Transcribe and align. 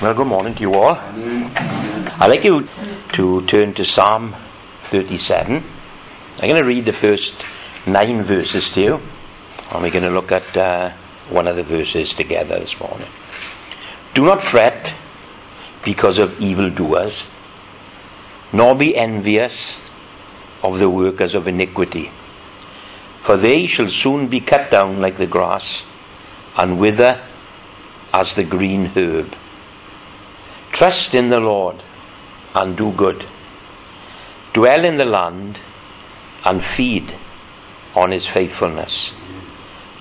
Well, 0.00 0.14
good 0.14 0.28
morning 0.28 0.54
to 0.54 0.60
you 0.62 0.72
all. 0.72 0.94
I'd 0.96 2.26
like 2.26 2.42
you 2.42 2.66
to 3.12 3.44
turn 3.44 3.74
to 3.74 3.84
Psalm 3.84 4.34
37. 4.84 5.56
I'm 5.56 5.62
going 6.40 6.56
to 6.56 6.64
read 6.64 6.86
the 6.86 6.94
first 6.94 7.44
nine 7.84 8.22
verses 8.22 8.72
to 8.72 8.80
you, 8.80 8.94
and 9.70 9.82
we're 9.82 9.90
going 9.90 10.04
to 10.04 10.10
look 10.10 10.32
at 10.32 10.56
uh, 10.56 10.92
one 11.28 11.46
of 11.46 11.56
the 11.56 11.62
verses 11.62 12.14
together 12.14 12.58
this 12.58 12.80
morning. 12.80 13.08
Do 14.14 14.24
not 14.24 14.42
fret 14.42 14.94
because 15.84 16.16
of 16.16 16.40
evildoers, 16.40 17.26
nor 18.54 18.74
be 18.74 18.96
envious 18.96 19.76
of 20.62 20.78
the 20.78 20.88
workers 20.88 21.34
of 21.34 21.46
iniquity, 21.46 22.10
for 23.20 23.36
they 23.36 23.66
shall 23.66 23.90
soon 23.90 24.28
be 24.28 24.40
cut 24.40 24.70
down 24.70 25.02
like 25.02 25.18
the 25.18 25.26
grass 25.26 25.82
and 26.56 26.80
wither 26.80 27.20
as 28.14 28.32
the 28.32 28.44
green 28.44 28.86
herb. 28.96 29.36
Trust 30.72 31.14
in 31.14 31.28
the 31.28 31.40
Lord 31.40 31.82
and 32.54 32.76
do 32.76 32.92
good. 32.92 33.24
Dwell 34.52 34.84
in 34.84 34.96
the 34.96 35.04
land 35.04 35.60
and 36.44 36.64
feed 36.64 37.14
on 37.94 38.10
his 38.10 38.26
faithfulness. 38.26 39.12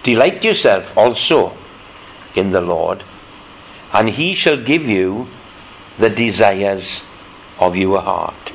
Delight 0.04 0.44
yourself 0.44 0.98
also 0.98 1.56
in 2.36 2.52
the 2.52 2.62
Lord, 2.62 3.04
and 3.92 4.10
he 4.10 4.34
shall 4.34 4.58
give 4.58 4.86
you 4.86 5.28
the 5.98 6.10
desires 6.10 7.04
of 7.60 7.76
your 7.76 8.02
heart. 8.02 8.54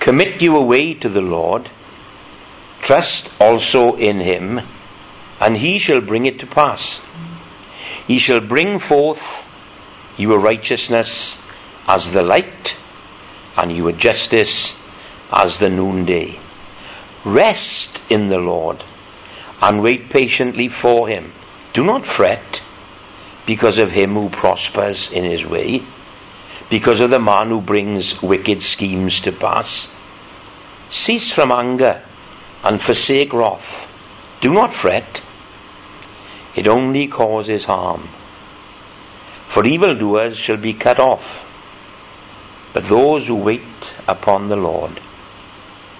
Commit 0.00 0.40
your 0.40 0.64
way 0.64 0.94
to 0.94 1.08
the 1.08 1.20
Lord. 1.20 1.70
Trust 2.80 3.30
also 3.40 3.96
in 3.96 4.20
him, 4.20 4.60
and 5.40 5.58
he 5.58 5.78
shall 5.78 6.00
bring 6.00 6.24
it 6.24 6.38
to 6.38 6.46
pass. 6.46 7.00
He 8.06 8.18
shall 8.18 8.40
bring 8.40 8.78
forth 8.78 9.44
your 10.18 10.38
righteousness 10.38 11.38
as 11.86 12.12
the 12.12 12.22
light, 12.22 12.76
and 13.56 13.74
your 13.74 13.92
justice 13.92 14.74
as 15.32 15.58
the 15.58 15.70
noonday. 15.70 16.38
Rest 17.24 18.02
in 18.10 18.28
the 18.28 18.38
Lord 18.38 18.84
and 19.60 19.82
wait 19.82 20.10
patiently 20.10 20.68
for 20.68 21.08
him. 21.08 21.32
Do 21.72 21.84
not 21.84 22.06
fret 22.06 22.62
because 23.46 23.78
of 23.78 23.92
him 23.92 24.14
who 24.14 24.28
prospers 24.28 25.10
in 25.10 25.24
his 25.24 25.44
way, 25.44 25.82
because 26.68 27.00
of 27.00 27.10
the 27.10 27.18
man 27.18 27.48
who 27.48 27.60
brings 27.60 28.22
wicked 28.22 28.62
schemes 28.62 29.20
to 29.22 29.32
pass. 29.32 29.88
Cease 30.90 31.30
from 31.30 31.50
anger 31.50 32.02
and 32.62 32.80
forsake 32.80 33.32
wrath. 33.32 33.88
Do 34.40 34.52
not 34.52 34.74
fret, 34.74 35.22
it 36.54 36.68
only 36.68 37.08
causes 37.08 37.64
harm. 37.64 38.08
For 39.48 39.64
evildoers 39.64 40.36
shall 40.36 40.58
be 40.58 40.74
cut 40.74 41.00
off, 41.00 41.46
but 42.74 42.86
those 42.86 43.26
who 43.26 43.34
wait 43.34 43.92
upon 44.06 44.48
the 44.48 44.56
Lord 44.56 45.00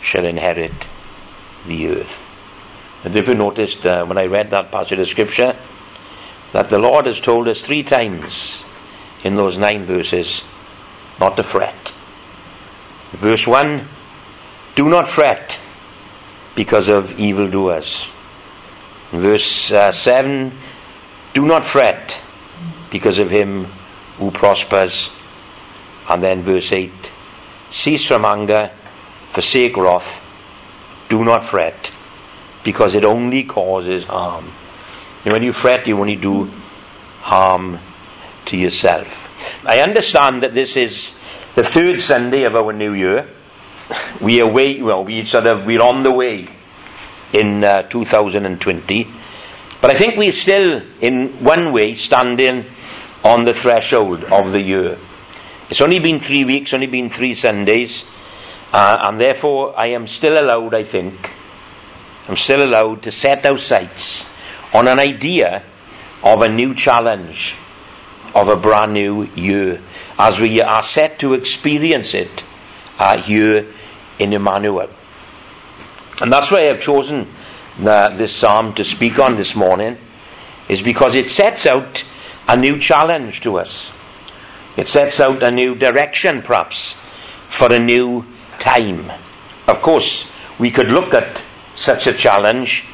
shall 0.02 0.26
inherit 0.26 0.86
the 1.66 1.88
earth. 1.88 2.24
And 3.04 3.16
if 3.16 3.26
you 3.26 3.34
noticed 3.34 3.86
uh, 3.86 4.04
when 4.04 4.18
I 4.18 4.26
read 4.26 4.50
that 4.50 4.70
passage 4.70 4.98
of 4.98 5.08
Scripture, 5.08 5.56
that 6.52 6.68
the 6.68 6.78
Lord 6.78 7.06
has 7.06 7.20
told 7.20 7.48
us 7.48 7.62
three 7.62 7.82
times 7.82 8.62
in 9.24 9.34
those 9.34 9.56
nine 9.56 9.86
verses 9.86 10.42
not 11.18 11.38
to 11.38 11.42
fret. 11.42 11.92
Verse 13.12 13.46
1 13.46 13.88
Do 14.74 14.90
not 14.90 15.08
fret 15.08 15.58
because 16.54 16.88
of 16.88 17.18
evildoers. 17.18 18.10
Verse 19.10 19.72
uh, 19.72 19.90
7 19.90 20.52
Do 21.32 21.46
not 21.46 21.64
fret 21.64 22.20
because 22.90 23.18
of 23.18 23.30
him 23.30 23.64
who 24.18 24.30
prospers. 24.30 25.10
And 26.08 26.22
then 26.22 26.42
verse 26.42 26.72
8 26.72 27.12
Cease 27.70 28.06
from 28.06 28.24
anger, 28.24 28.70
forsake 29.30 29.76
wrath, 29.76 30.22
do 31.08 31.24
not 31.24 31.44
fret, 31.44 31.92
because 32.64 32.94
it 32.94 33.04
only 33.04 33.44
causes 33.44 34.04
harm. 34.04 34.50
And 35.24 35.32
when 35.32 35.42
you 35.42 35.52
fret, 35.52 35.86
you 35.86 35.98
only 35.98 36.16
do 36.16 36.50
harm 37.20 37.78
to 38.46 38.56
yourself. 38.56 39.28
I 39.64 39.80
understand 39.80 40.42
that 40.42 40.54
this 40.54 40.76
is 40.76 41.12
the 41.54 41.62
third 41.62 42.00
Sunday 42.00 42.44
of 42.44 42.56
our 42.56 42.72
new 42.72 42.94
year. 42.94 43.28
We 44.20 44.40
are 44.40 44.50
way, 44.50 44.80
well, 44.80 45.04
we 45.04 45.24
sort 45.24 45.46
of 45.46 45.66
we're 45.66 45.82
on 45.82 46.02
the 46.02 46.12
way 46.12 46.48
in 47.32 47.62
uh, 47.62 47.82
2020, 47.82 49.06
but 49.80 49.90
I 49.90 49.94
think 49.94 50.16
we're 50.16 50.32
still, 50.32 50.82
in 51.00 51.44
one 51.44 51.72
way, 51.72 51.94
standing 51.94 52.64
on 53.24 53.44
the 53.44 53.54
threshold 53.54 54.24
of 54.24 54.52
the 54.52 54.60
year. 54.60 54.98
It's 55.70 55.80
only 55.80 55.98
been 55.98 56.20
three 56.20 56.44
weeks, 56.44 56.72
only 56.72 56.86
been 56.86 57.10
three 57.10 57.34
Sundays, 57.34 58.04
uh, 58.72 58.98
and 59.02 59.20
therefore 59.20 59.78
I 59.78 59.86
am 59.88 60.06
still 60.06 60.40
allowed, 60.42 60.74
I 60.74 60.84
think, 60.84 61.30
I'm 62.28 62.36
still 62.36 62.62
allowed 62.62 63.02
to 63.02 63.10
set 63.10 63.44
our 63.46 63.58
sights 63.58 64.26
on 64.72 64.86
an 64.86 64.98
idea 64.98 65.62
of 66.22 66.42
a 66.42 66.48
new 66.48 66.74
challenge, 66.74 67.54
of 68.34 68.48
a 68.48 68.56
brand 68.56 68.92
new 68.92 69.24
year, 69.34 69.80
as 70.18 70.38
we 70.38 70.60
are 70.60 70.82
set 70.82 71.18
to 71.20 71.34
experience 71.34 72.14
it 72.14 72.44
uh, 72.98 73.16
here 73.18 73.66
in 74.18 74.32
Emmanuel. 74.32 74.90
And 76.20 76.32
that's 76.32 76.50
why 76.50 76.68
I've 76.68 76.80
chosen 76.80 77.32
uh, 77.80 78.16
this 78.16 78.34
psalm 78.34 78.74
to 78.74 78.84
speak 78.84 79.18
on 79.18 79.36
this 79.36 79.54
morning, 79.54 79.96
is 80.68 80.82
because 80.82 81.14
it 81.14 81.30
sets 81.30 81.64
out 81.64 82.04
a 82.48 82.56
new 82.56 82.78
challenge 82.78 83.42
to 83.42 83.58
us. 83.58 83.90
It 84.76 84.88
sets 84.88 85.20
out 85.20 85.42
a 85.42 85.50
new 85.50 85.74
direction, 85.74 86.42
perhaps, 86.42 86.96
for 87.48 87.72
a 87.72 87.78
new 87.78 88.24
time. 88.58 89.12
Of 89.66 89.82
course, 89.82 90.28
we 90.58 90.70
could 90.70 90.88
look 90.88 91.12
at 91.14 91.42
such 91.74 92.06
a 92.06 92.12
challenge 92.12 92.84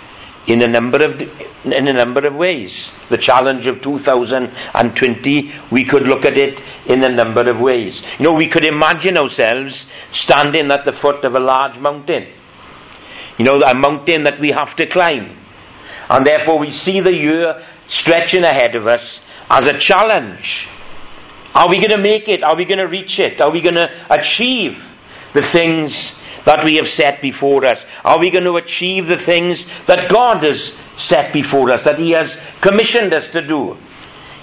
in 0.46 0.60
a 0.60 0.68
number 0.68 1.02
of 1.02 1.20
in 1.64 1.88
a 1.88 1.92
number 1.92 2.26
of 2.26 2.34
ways. 2.34 2.90
The 3.08 3.16
challenge 3.16 3.66
of 3.66 3.80
2020, 3.80 5.52
we 5.70 5.84
could 5.84 6.02
look 6.02 6.26
at 6.26 6.36
it 6.36 6.62
in 6.84 7.02
a 7.02 7.08
number 7.08 7.48
of 7.48 7.60
ways. 7.60 8.02
You 8.18 8.24
know, 8.24 8.34
we 8.34 8.48
could 8.48 8.66
imagine 8.66 9.16
ourselves 9.16 9.86
standing 10.10 10.70
at 10.70 10.84
the 10.84 10.92
foot 10.92 11.24
of 11.24 11.34
a 11.34 11.40
large 11.40 11.78
mountain. 11.78 12.26
You 13.38 13.44
know, 13.46 13.62
a 13.62 13.74
mountain 13.74 14.24
that 14.24 14.38
we 14.38 14.50
have 14.50 14.76
to 14.76 14.86
climb. 14.86 15.38
And 16.10 16.26
therefore 16.26 16.58
we 16.58 16.70
see 16.70 17.00
the 17.00 17.14
year 17.14 17.62
stretching 17.86 18.44
ahead 18.44 18.74
of 18.74 18.86
us 18.86 19.20
as 19.50 19.66
a 19.66 19.78
challenge. 19.78 20.68
Are 21.54 21.68
we 21.68 21.76
going 21.76 21.90
to 21.90 21.98
make 21.98 22.28
it? 22.28 22.42
Are 22.42 22.56
we 22.56 22.64
going 22.64 22.78
to 22.78 22.88
reach 22.88 23.18
it? 23.18 23.40
Are 23.40 23.50
we 23.50 23.60
going 23.60 23.76
to 23.76 23.90
achieve 24.10 24.90
the 25.32 25.42
things 25.42 26.16
that 26.44 26.64
we 26.64 26.76
have 26.76 26.88
set 26.88 27.22
before 27.22 27.64
us? 27.64 27.86
Are 28.04 28.18
we 28.18 28.30
going 28.30 28.44
to 28.44 28.56
achieve 28.56 29.06
the 29.06 29.16
things 29.16 29.66
that 29.86 30.10
God 30.10 30.42
has 30.42 30.76
set 30.96 31.32
before 31.32 31.70
us, 31.70 31.84
that 31.84 31.98
He 31.98 32.10
has 32.12 32.38
commissioned 32.60 33.12
us 33.14 33.28
to 33.30 33.40
do? 33.40 33.76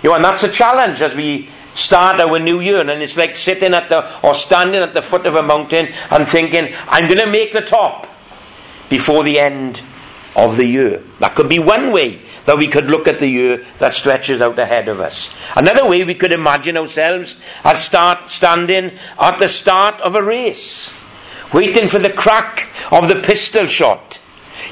You 0.04 0.10
know, 0.10 0.16
and 0.16 0.24
that's 0.24 0.44
a 0.44 0.52
challenge 0.52 1.02
as 1.02 1.14
we 1.14 1.50
start 1.76 2.20
our 2.20 2.40
new 2.40 2.60
year. 2.60 2.80
And 2.80 2.90
it's 2.90 3.18
like 3.18 3.36
sitting 3.36 3.74
at 3.74 3.90
the, 3.90 4.26
or 4.26 4.34
standing 4.34 4.82
at 4.82 4.94
the 4.94 5.02
foot 5.02 5.26
of 5.26 5.36
a 5.36 5.44
mountain 5.44 5.94
and 6.10 6.28
thinking, 6.28 6.74
I'm 6.88 7.08
going 7.08 7.20
to 7.20 7.30
make 7.30 7.54
the 7.54 7.62
top 7.62 8.08
before 8.90 9.24
the 9.24 9.40
end 9.40 9.82
of 10.36 10.58
the 10.58 10.66
year. 10.66 11.04
That 11.20 11.36
could 11.36 11.50
be 11.50 11.60
one 11.60 11.92
way 11.92 12.22
that 12.46 12.58
we 12.58 12.68
could 12.68 12.86
look 12.86 13.08
at 13.08 13.20
the 13.20 13.28
year 13.28 13.66
that 13.80 13.94
stretches 13.94 14.42
out 14.42 14.58
ahead 14.58 14.88
of 14.88 15.00
us. 15.00 15.30
Another 15.56 15.88
way 15.88 16.04
we 16.04 16.16
could 16.16 16.34
imagine 16.34 16.78
ourselves 16.78 17.38
as 17.64 17.84
start 17.84 18.30
standing 18.30 18.98
at 19.20 19.40
the 19.40 19.48
start 19.48 20.00
of 20.02 20.16
a 20.16 20.24
race, 20.24 20.94
waiting 21.54 21.90
for 21.90 22.00
the 22.00 22.14
crack 22.14 22.70
of 22.92 23.08
the 23.08 23.22
pistol 23.22 23.66
shot. 23.66 24.20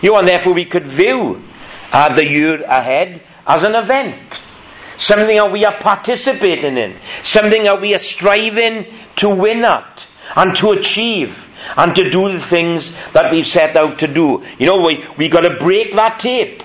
You 0.02 0.12
know, 0.12 0.20
and 0.20 0.28
therefore 0.28 0.54
we 0.54 0.66
could 0.66 0.88
view 0.88 1.44
uh, 1.92 2.14
the 2.14 2.26
year 2.26 2.64
ahead 2.64 3.22
as 3.46 3.64
an 3.64 3.76
event. 3.76 4.42
Something 4.98 5.38
that 5.38 5.52
we 5.52 5.64
are 5.66 5.78
participating 5.78 6.78
in. 6.78 6.98
Something 7.24 7.64
that 7.64 7.80
we 7.80 7.96
are 7.96 8.00
striving 8.00 8.86
to 9.18 9.30
win 9.30 9.64
at 9.64 10.06
and 10.36 10.56
to 10.58 10.72
achieve 10.72 11.48
and 11.78 11.96
to 11.96 12.10
do 12.10 12.32
the 12.32 12.40
things 12.40 12.94
that 13.14 13.32
we've 13.32 13.48
set 13.48 13.76
out 13.76 14.00
to 14.00 14.08
do. 14.08 14.44
You 14.58 14.68
know, 14.68 14.82
we, 14.82 15.06
we 15.18 15.30
got 15.30 15.42
to 15.42 15.58
break 15.58 15.94
that 15.94 16.20
tape 16.20 16.64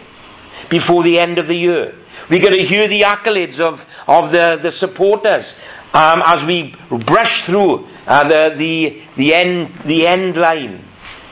before 0.68 1.02
the 1.02 1.18
end 1.18 1.38
of 1.38 1.46
the 1.46 1.54
year. 1.54 1.94
We've 2.28 2.42
got 2.42 2.50
to 2.50 2.64
hear 2.64 2.88
the 2.88 3.02
accolades 3.02 3.60
of, 3.60 3.86
of 4.06 4.30
the, 4.30 4.58
the 4.60 4.72
supporters 4.72 5.56
um, 5.92 6.22
as 6.24 6.44
we 6.44 6.74
brush 6.90 7.44
through 7.44 7.86
uh, 8.06 8.24
the, 8.24 8.54
the, 8.56 9.02
the, 9.16 9.34
end, 9.34 9.72
the 9.84 10.06
end 10.06 10.36
line. 10.36 10.84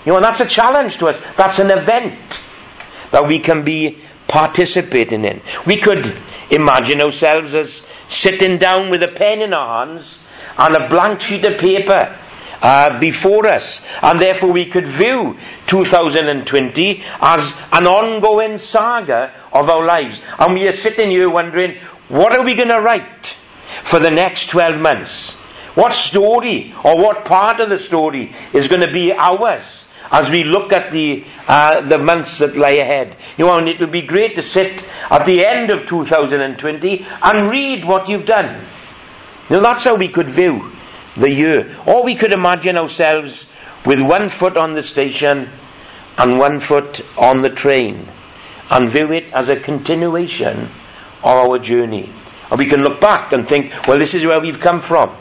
You 0.05 0.13
know, 0.13 0.17
and 0.17 0.25
that's 0.25 0.41
a 0.41 0.47
challenge 0.47 0.99
to 0.99 1.09
us. 1.09 1.21
That's 1.37 1.59
an 1.59 1.71
event 1.71 2.41
that 3.11 3.27
we 3.27 3.39
can 3.39 3.65
be 3.65 3.99
participating 4.27 5.25
in. 5.25 5.41
We 5.67 5.77
could 5.77 6.17
imagine 6.51 7.01
ourselves 7.01 7.55
as 7.55 7.83
sitting 8.09 8.59
down 8.59 8.91
with 8.91 9.03
a 9.03 9.09
pen 9.09 9.41
in 9.41 9.53
our 9.55 9.87
hands 9.87 10.19
and 10.59 10.75
a 10.75 10.89
blank 10.89 11.21
sheet 11.21 11.45
of 11.45 11.59
paper 11.59 12.19
uh, 12.63 12.99
before 12.99 13.47
us. 13.47 13.83
And 14.01 14.19
therefore, 14.21 14.53
we 14.53 14.65
could 14.65 14.87
view 14.87 15.37
2020 15.67 17.03
as 17.21 17.55
an 17.73 17.87
ongoing 17.87 18.57
saga 18.57 19.35
of 19.53 19.69
our 19.69 19.85
lives. 19.85 20.23
And 20.39 20.55
we 20.55 20.67
are 20.69 20.73
sitting 20.73 21.11
here 21.11 21.29
wondering, 21.29 21.79
what 22.09 22.33
are 22.33 22.43
we 22.43 22.55
going 22.55 22.71
to 22.71 22.81
write? 22.81 23.37
for 23.83 23.99
the 23.99 24.11
next 24.11 24.49
12 24.49 24.81
months? 24.81 25.35
What 25.75 25.95
story 25.95 26.75
or 26.85 26.97
what 26.97 27.25
part 27.25 27.61
of 27.61 27.71
the 27.71 27.79
story 27.79 28.35
is 28.53 28.69
going 28.69 28.83
to 28.83 28.93
be 28.93 29.13
ours 29.13 29.85
as 30.11 30.29
we 30.29 30.45
look 30.45 30.73
at 30.73 30.93
the, 30.93 31.25
uh, 31.49 31.81
the 31.81 31.99
months 31.99 32.39
that 32.39 32.57
lie 32.57 32.71
ahead? 32.71 33.17
You 33.39 33.47
know, 33.47 33.59
and 33.59 33.69
it 33.69 33.81
would 33.81 33.93
be 33.93 34.03
great 34.03 34.35
to 34.37 34.43
sit 34.43 34.85
at 35.11 35.25
the 35.25 35.47
end 35.47 35.71
of 35.71 35.87
2020 35.87 37.07
and 37.23 37.51
read 37.51 37.85
what 37.85 38.09
you've 38.09 38.27
done. 38.27 38.65
You 39.49 39.57
know, 39.57 39.63
that's 39.63 39.85
how 39.85 39.95
we 39.95 40.09
could 40.09 40.29
view 40.29 40.73
the 41.17 41.31
year. 41.31 41.77
Or 41.87 42.03
we 42.03 42.15
could 42.15 42.33
imagine 42.33 42.77
ourselves 42.77 43.47
with 43.85 44.01
one 44.01 44.29
foot 44.29 44.57
on 44.57 44.75
the 44.75 44.83
station 44.83 45.49
and 46.19 46.39
one 46.39 46.61
foot 46.61 47.05
on 47.17 47.43
the 47.43 47.51
train 47.51 48.09
and 48.71 48.89
view 48.89 49.13
it 49.13 49.33
as 49.33 49.49
a 49.49 49.57
continuation 49.57 50.69
of 51.23 51.25
our 51.25 51.59
journey. 51.59 52.11
And 52.51 52.59
we 52.59 52.67
can 52.67 52.83
look 52.83 53.01
back 53.01 53.33
and 53.33 53.49
think, 53.49 53.73
well, 53.87 53.99
this 53.99 54.15
is 54.15 54.25
where 54.27 54.41
we've 54.41 54.61
come 54.61 54.81
from. 54.81 55.17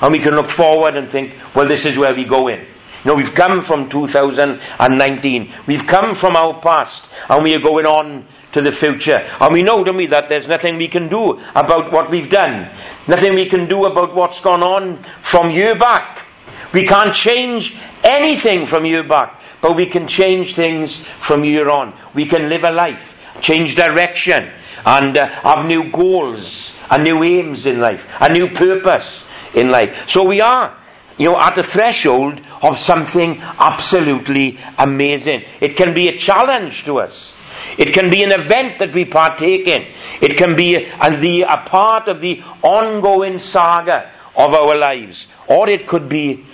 And 0.00 0.12
we 0.12 0.18
can 0.18 0.34
look 0.34 0.48
forward 0.48 0.96
and 0.96 1.08
think, 1.08 1.36
well, 1.54 1.68
this 1.68 1.84
is 1.84 1.98
where 1.98 2.14
we 2.14 2.24
go 2.24 2.48
in. 2.48 2.66
Know, 3.04 3.14
we've 3.14 3.34
come 3.34 3.62
from 3.62 3.88
2019. 3.88 5.52
We've 5.66 5.86
come 5.86 6.14
from 6.14 6.36
our 6.36 6.60
past 6.60 7.06
and 7.28 7.42
we 7.42 7.54
are 7.54 7.60
going 7.60 7.86
on 7.86 8.26
to 8.52 8.60
the 8.60 8.72
future. 8.72 9.26
And 9.40 9.52
we 9.52 9.62
know, 9.62 9.82
don't 9.84 9.96
we, 9.96 10.06
that 10.06 10.28
there's 10.28 10.48
nothing 10.48 10.76
we 10.76 10.88
can 10.88 11.08
do 11.08 11.40
about 11.54 11.92
what 11.92 12.10
we've 12.10 12.28
done. 12.28 12.68
Nothing 13.06 13.34
we 13.34 13.46
can 13.46 13.66
do 13.66 13.86
about 13.86 14.14
what's 14.14 14.40
gone 14.40 14.62
on 14.62 15.02
from 15.22 15.50
year 15.50 15.74
back. 15.74 16.26
We 16.72 16.86
can't 16.86 17.14
change 17.14 17.76
anything 18.04 18.66
from 18.66 18.84
year 18.84 19.02
back, 19.02 19.40
but 19.60 19.76
we 19.76 19.86
can 19.86 20.06
change 20.06 20.54
things 20.54 20.98
from 20.98 21.44
year 21.44 21.68
on. 21.68 21.94
We 22.14 22.26
can 22.26 22.48
live 22.48 22.64
a 22.64 22.70
life, 22.70 23.16
change 23.40 23.74
direction, 23.76 24.50
and 24.84 25.16
uh, 25.16 25.28
have 25.28 25.66
new 25.66 25.90
goals 25.90 26.72
and 26.90 27.02
new 27.02 27.22
aims 27.24 27.66
in 27.66 27.80
life, 27.80 28.06
a 28.20 28.32
new 28.32 28.48
purpose 28.48 29.24
in 29.54 29.70
life. 29.70 30.08
So 30.08 30.24
we 30.24 30.40
are 30.40 30.76
you 31.20 31.26
know, 31.26 31.38
at 31.38 31.54
the 31.54 31.62
threshold 31.62 32.40
of 32.62 32.78
something 32.78 33.42
absolutely 33.42 34.58
amazing. 34.78 35.44
It 35.60 35.76
can 35.76 35.92
be 35.92 36.08
a 36.08 36.16
challenge 36.16 36.84
to 36.84 36.98
us. 36.98 37.34
It 37.76 37.92
can 37.92 38.08
be 38.08 38.22
an 38.22 38.32
event 38.32 38.78
that 38.78 38.94
we 38.94 39.04
partake 39.04 39.68
in. 39.68 39.86
It 40.22 40.38
can 40.38 40.56
be 40.56 40.76
a, 40.76 41.16
the, 41.18 41.42
a 41.42 41.58
part 41.58 42.08
of 42.08 42.22
the 42.22 42.42
ongoing 42.62 43.38
saga 43.38 44.10
of 44.34 44.54
our 44.54 44.74
lives. 44.74 45.26
Or 45.46 45.68
it 45.68 45.86
could 45.86 46.08
be 46.08 46.46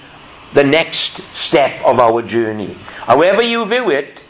the 0.52 0.64
next 0.64 1.22
step 1.32 1.80
of 1.84 2.00
our 2.00 2.20
journey. 2.22 2.74
However 3.04 3.42
you 3.42 3.64
view 3.66 3.90
it, 3.90 4.24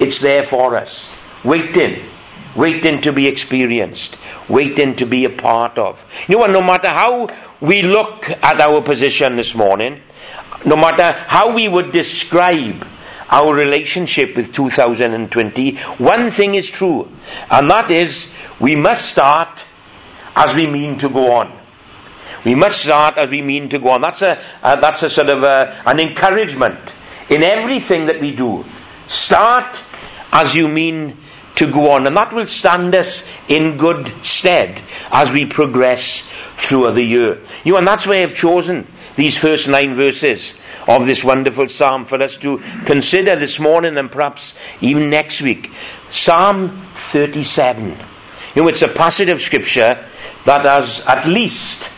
it's 0.00 0.18
there 0.18 0.42
for 0.42 0.74
us. 0.74 1.08
Waiting. 1.44 2.02
Waiting 2.56 3.02
to 3.02 3.12
be 3.12 3.26
experienced. 3.26 4.16
Waiting 4.48 4.96
to 4.96 5.06
be 5.06 5.24
a 5.24 5.30
part 5.30 5.78
of. 5.78 6.04
You 6.26 6.34
know, 6.34 6.38
what? 6.40 6.50
no 6.50 6.62
matter 6.62 6.88
how 6.88 7.28
we 7.60 7.82
look 7.82 8.30
at 8.30 8.60
our 8.60 8.80
position 8.82 9.36
this 9.36 9.54
morning, 9.54 10.00
no 10.64 10.76
matter 10.76 11.12
how 11.26 11.52
we 11.52 11.68
would 11.68 11.92
describe 11.92 12.86
our 13.30 13.54
relationship 13.54 14.36
with 14.36 14.52
2020, 14.52 15.76
one 15.98 16.30
thing 16.30 16.54
is 16.54 16.70
true, 16.70 17.10
and 17.50 17.70
that 17.70 17.90
is 17.90 18.28
we 18.60 18.74
must 18.76 19.10
start 19.10 19.66
as 20.34 20.54
we 20.54 20.66
mean 20.66 20.98
to 20.98 21.08
go 21.08 21.32
on. 21.32 21.52
We 22.44 22.54
must 22.54 22.82
start 22.82 23.18
as 23.18 23.28
we 23.28 23.42
mean 23.42 23.68
to 23.70 23.78
go 23.78 23.90
on. 23.90 24.02
That's 24.02 24.22
a, 24.22 24.40
uh, 24.62 24.76
that's 24.76 25.02
a 25.02 25.10
sort 25.10 25.28
of 25.28 25.42
a, 25.42 25.82
an 25.84 25.98
encouragement 25.98 26.78
in 27.28 27.42
everything 27.42 28.06
that 28.06 28.20
we 28.20 28.34
do. 28.34 28.64
Start 29.08 29.82
as 30.32 30.54
you 30.54 30.68
mean 30.68 31.16
to 31.56 31.70
go 31.70 31.90
on, 31.90 32.06
and 32.06 32.16
that 32.16 32.32
will 32.32 32.46
stand 32.46 32.94
us 32.94 33.24
in 33.48 33.76
good 33.76 34.12
stead 34.24 34.82
as 35.10 35.30
we 35.32 35.46
progress 35.46 36.22
through 36.56 36.92
the 36.92 37.02
year. 37.02 37.40
You 37.64 37.72
know, 37.72 37.78
and 37.78 37.86
that's 37.86 38.06
why 38.06 38.22
I've 38.22 38.34
chosen 38.34 38.86
these 39.16 39.38
first 39.38 39.66
nine 39.66 39.94
verses 39.94 40.54
of 40.86 41.06
this 41.06 41.24
wonderful 41.24 41.68
psalm 41.68 42.04
for 42.04 42.22
us 42.22 42.36
to 42.38 42.58
consider 42.84 43.36
this 43.36 43.58
morning 43.58 43.96
and 43.96 44.10
perhaps 44.10 44.54
even 44.80 45.10
next 45.10 45.40
week. 45.40 45.72
Psalm 46.10 46.86
37. 46.94 47.96
You 48.54 48.62
know, 48.62 48.68
it's 48.68 48.82
a 48.82 48.88
passage 48.88 49.28
of 49.30 49.40
scripture 49.40 50.06
that 50.44 50.64
has 50.64 51.00
at 51.06 51.26
least, 51.26 51.90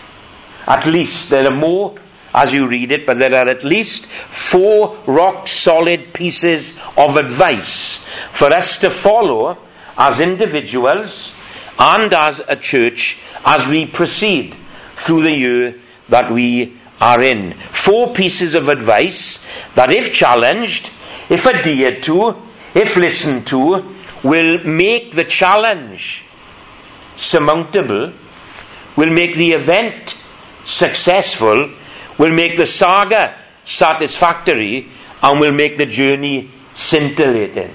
at 0.67 0.87
least, 0.87 1.31
there 1.31 1.47
are 1.47 1.55
more 1.55 1.99
as 2.39 2.53
you 2.53 2.69
read 2.69 2.93
it, 2.93 3.05
but 3.05 3.19
there 3.19 3.35
are 3.35 3.49
at 3.49 3.65
least 3.65 4.07
four 4.07 4.97
rock 5.07 5.49
solid 5.49 6.15
pieces 6.15 6.75
of 6.97 7.17
advice 7.17 8.01
for 8.33 8.47
us 8.47 8.79
to 8.79 8.91
follow 8.91 9.59
as 9.97 10.21
individuals 10.21 11.33
and 11.81 12.13
as 12.13 12.41
a 12.47 12.55
church 12.55 13.19
as 13.45 13.67
we 13.67 13.87
proceed 13.87 14.57
through 14.95 15.23
the 15.23 15.33
year 15.33 15.75
that 16.09 16.31
we 16.31 16.79
are 17.01 17.21
in. 17.21 17.55
Four 17.73 18.15
pieces 18.15 18.55
of 18.55 18.69
advice 18.69 19.41
that, 19.75 19.91
if 19.91 20.13
challenged, 20.13 20.91
if 21.29 21.45
adhered 21.45 22.05
to, 22.05 22.37
if 22.75 22.97
listened 22.97 23.49
to, 23.49 23.97
will 24.23 24.63
make 24.65 25.13
the 25.13 25.25
challenge 25.25 26.25
surmountable, 27.17 28.13
will 28.97 29.11
make 29.11 29.35
the 29.35 29.53
event 29.53 30.17
successful, 30.65 31.71
will 32.19 32.33
make 32.33 32.57
the 32.57 32.67
saga 32.67 33.37
satisfactory, 33.65 34.89
and 35.23 35.41
will 35.41 35.53
make 35.53 35.77
the 35.77 35.87
journey 35.87 36.51
scintillating. 36.75 37.73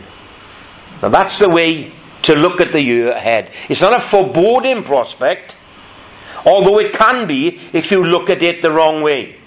Now 1.01 1.09
that's 1.09 1.39
the 1.39 1.49
way 1.49 1.91
to 2.23 2.35
look 2.35 2.61
at 2.61 2.71
the 2.71 2.81
year 2.81 3.11
ahead. 3.11 3.51
It's 3.69 3.81
not 3.81 3.95
a 3.95 3.99
foreboding 3.99 4.83
prospect, 4.83 5.55
although 6.45 6.79
it 6.79 6.93
can 6.93 7.27
be 7.27 7.59
if 7.73 7.91
you 7.91 8.03
look 8.03 8.29
at 8.29 8.41
it 8.41 8.61
the 8.61 8.71
wrong 8.71 9.01
way. 9.01 9.37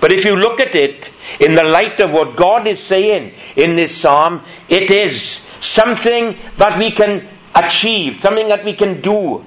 But 0.00 0.12
if 0.12 0.24
you 0.24 0.36
look 0.36 0.60
at 0.60 0.74
it 0.74 1.10
in 1.38 1.54
the 1.54 1.64
light 1.64 2.00
of 2.00 2.10
what 2.10 2.36
God 2.36 2.66
is 2.66 2.82
saying 2.82 3.34
in 3.56 3.76
this 3.76 3.96
psalm, 3.96 4.44
it 4.68 4.90
is 4.90 5.46
something 5.60 6.38
that 6.56 6.78
we 6.78 6.90
can 6.90 7.28
achieve, 7.54 8.20
something 8.20 8.48
that 8.48 8.64
we 8.64 8.74
can 8.74 9.00
do, 9.00 9.44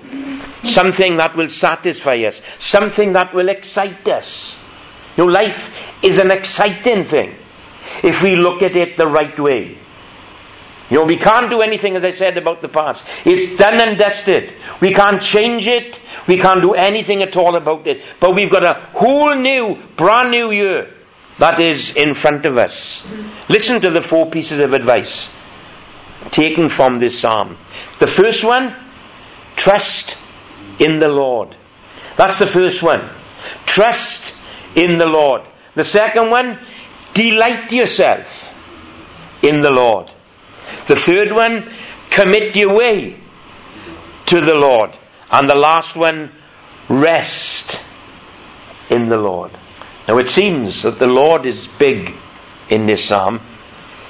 something 0.63 1.17
that 1.17 1.35
will 1.35 1.49
satisfy 1.49 2.15
us, 2.17 2.41
something 2.59 3.13
that 3.13 3.33
will 3.33 3.49
excite 3.49 4.07
us. 4.07 4.55
Your 5.17 5.31
life 5.31 5.73
is 6.01 6.17
an 6.17 6.31
exciting 6.31 7.03
thing 7.03 7.35
if 8.01 8.21
we 8.21 8.35
look 8.35 8.61
at 8.61 8.75
it 8.75 8.97
the 8.97 9.07
right 9.07 9.37
way. 9.39 9.77
You 10.89 10.99
know, 10.99 11.05
we 11.05 11.17
can't 11.17 11.49
do 11.49 11.61
anything, 11.61 11.95
as 11.95 12.03
I 12.03 12.11
said, 12.11 12.37
about 12.37 12.61
the 12.61 12.67
past. 12.67 13.05
It's 13.25 13.57
done 13.57 13.75
and 13.75 13.97
dusted. 13.97 14.53
We 14.79 14.93
can't 14.93 15.21
change 15.21 15.67
it. 15.67 15.99
We 16.27 16.37
can't 16.37 16.61
do 16.61 16.73
anything 16.73 17.23
at 17.23 17.35
all 17.35 17.55
about 17.55 17.87
it. 17.87 18.03
But 18.19 18.35
we've 18.35 18.51
got 18.51 18.63
a 18.63 18.73
whole 18.97 19.33
new, 19.33 19.77
brand 19.95 20.31
new 20.31 20.51
year 20.51 20.93
that 21.39 21.59
is 21.59 21.95
in 21.95 22.13
front 22.13 22.45
of 22.45 22.57
us. 22.57 23.01
Listen 23.49 23.81
to 23.81 23.89
the 23.89 24.01
four 24.01 24.29
pieces 24.29 24.59
of 24.59 24.73
advice 24.73 25.29
taken 26.31 26.69
from 26.69 26.99
this 26.99 27.19
psalm. 27.19 27.57
The 27.99 28.07
first 28.07 28.43
one, 28.43 28.75
trust 29.55 30.17
in 30.79 30.99
the 30.99 31.09
Lord. 31.09 31.55
That's 32.17 32.39
the 32.39 32.47
first 32.47 32.83
one. 32.83 33.09
Trust 33.65 34.35
in 34.75 34.97
the 34.97 35.05
Lord. 35.05 35.43
The 35.75 35.85
second 35.85 36.29
one, 36.29 36.59
delight 37.13 37.71
yourself 37.71 38.53
in 39.41 39.61
the 39.61 39.71
Lord. 39.71 40.11
The 40.87 40.95
third 40.95 41.31
one, 41.31 41.69
commit 42.09 42.55
your 42.55 42.75
way 42.75 43.19
to 44.27 44.41
the 44.41 44.55
Lord. 44.55 44.91
And 45.31 45.49
the 45.49 45.55
last 45.55 45.95
one, 45.95 46.31
rest 46.89 47.81
in 48.89 49.09
the 49.09 49.17
Lord. 49.17 49.51
Now 50.07 50.17
it 50.17 50.29
seems 50.29 50.83
that 50.83 50.99
the 50.99 51.07
Lord 51.07 51.45
is 51.45 51.67
big 51.67 52.13
in 52.69 52.85
this 52.85 53.05
psalm. 53.05 53.41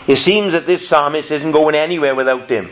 It 0.08 0.18
seems 0.18 0.54
that 0.54 0.66
this 0.66 0.88
psalmist 0.88 1.32
isn't 1.32 1.52
going 1.52 1.76
anywhere 1.76 2.16
without 2.16 2.50
him. 2.50 2.70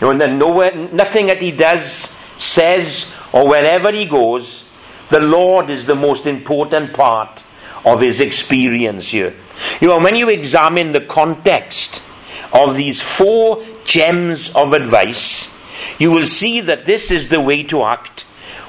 You 0.00 0.14
know, 0.14 0.26
nowhere, 0.26 0.74
nothing 0.74 1.26
that 1.26 1.42
he 1.42 1.50
does, 1.50 2.08
says, 2.38 3.12
or 3.32 3.48
wherever 3.48 3.92
he 3.92 4.06
goes, 4.06 4.64
the 5.10 5.20
Lord 5.20 5.70
is 5.70 5.86
the 5.86 5.94
most 5.94 6.26
important 6.26 6.92
part 6.92 7.42
of 7.84 8.00
his 8.00 8.20
experience 8.20 9.08
here. 9.08 9.34
You 9.80 9.88
know, 9.88 10.00
when 10.00 10.16
you 10.16 10.28
examine 10.28 10.92
the 10.92 11.00
context 11.00 12.02
of 12.52 12.76
these 12.76 13.00
four 13.00 13.64
gems 13.84 14.50
of 14.54 14.72
advice, 14.72 15.48
you 15.98 16.10
will 16.10 16.26
see 16.26 16.60
that 16.60 16.86
this 16.86 17.10
is 17.10 17.28
the 17.28 17.40
way 17.40 17.62
to 17.64 17.82
act 17.84 18.22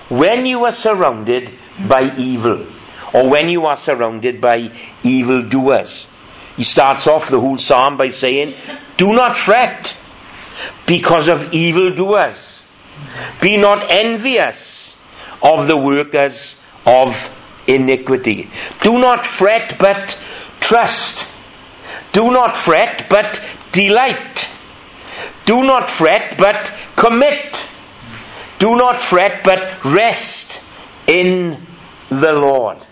when 0.10 0.46
you 0.46 0.66
are 0.66 0.72
surrounded 0.72 1.54
by 1.88 2.16
evil 2.16 2.66
or 3.14 3.30
when 3.30 3.50
you 3.50 3.66
are 3.66 3.78
surrounded 3.78 4.40
by 4.40 4.72
evil 5.04 5.44
doers. 5.44 6.08
He 6.56 6.64
starts 6.64 7.08
off 7.08 7.30
the 7.30 7.40
whole 7.40 7.58
psalm 7.58 7.98
by 7.98 8.10
saying, 8.10 8.56
Do 8.98 9.14
not 9.14 9.38
fret 9.38 9.96
because 10.86 11.28
of 11.28 11.54
evil 11.54 11.94
doers. 11.94 12.64
Be 13.42 13.58
not 13.58 13.86
envious 13.90 14.79
of 15.42 15.68
the 15.68 15.78
workers 15.78 16.56
of 16.86 17.30
iniquity. 17.68 18.50
Do 18.82 18.98
not 18.98 19.26
fret, 19.26 19.78
but 19.80 20.18
trust. 20.60 21.28
Do 22.14 22.32
not 22.32 22.58
fret, 22.58 23.06
but 23.10 23.42
delight. 23.72 24.50
Do 25.46 25.64
not 25.64 25.90
fret, 25.90 26.38
but 26.38 26.72
commit. 26.96 27.68
Do 28.60 28.76
not 28.76 29.02
fret, 29.02 29.44
but 29.44 29.84
rest 29.86 30.62
in 31.08 31.66
the 32.10 32.34
Lord. 32.34 32.86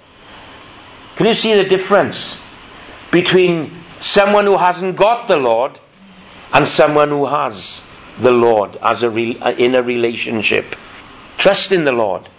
Can 1.16 1.26
you 1.26 1.36
see 1.36 1.56
the 1.56 1.64
difference 1.64 2.40
between 3.12 3.72
someone 4.00 4.46
who 4.46 4.58
hasn't 4.58 4.96
got 4.96 5.28
the 5.28 5.38
Lord 5.38 5.80
and 6.54 6.68
someone 6.68 7.10
who 7.10 7.26
has 7.26 7.82
the 8.20 8.32
Lord 8.32 8.78
as 8.82 9.04
a 9.04 9.10
re- 9.10 9.38
in 9.58 9.76
a 9.76 9.82
relationship? 9.82 10.76
Trust 11.38 11.72
in 11.72 11.84
the 11.84 11.92
Lord, 11.92 12.30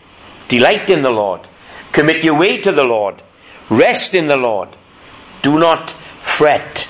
delight 0.49 0.91
in 0.91 1.03
the 1.03 1.11
Lord, 1.11 1.47
commit 1.93 2.25
your 2.25 2.39
way 2.39 2.59
to 2.59 2.73
the 2.73 2.85
Lord, 2.85 3.23
rest 3.71 4.15
in 4.15 4.27
the 4.27 4.37
Lord. 4.37 4.71
Do 5.43 5.59
not 5.59 5.91
fret. 6.23 6.89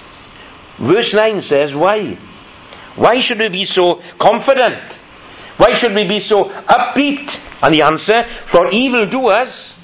Verse 0.79 1.13
9 1.13 1.43
says, 1.43 1.75
Why? 1.75 2.15
Why 2.97 3.21
should 3.21 3.39
we 3.39 3.49
be 3.49 3.65
so 3.65 4.01
confident? 4.19 4.95
Why 5.57 5.73
should 5.73 5.95
we 5.95 6.07
be 6.07 6.21
so 6.21 6.45
upbeat? 6.45 7.41
And 7.63 7.75
the 7.75 7.83
answer, 7.83 8.25
for 8.45 8.71
evildoers 8.71 9.77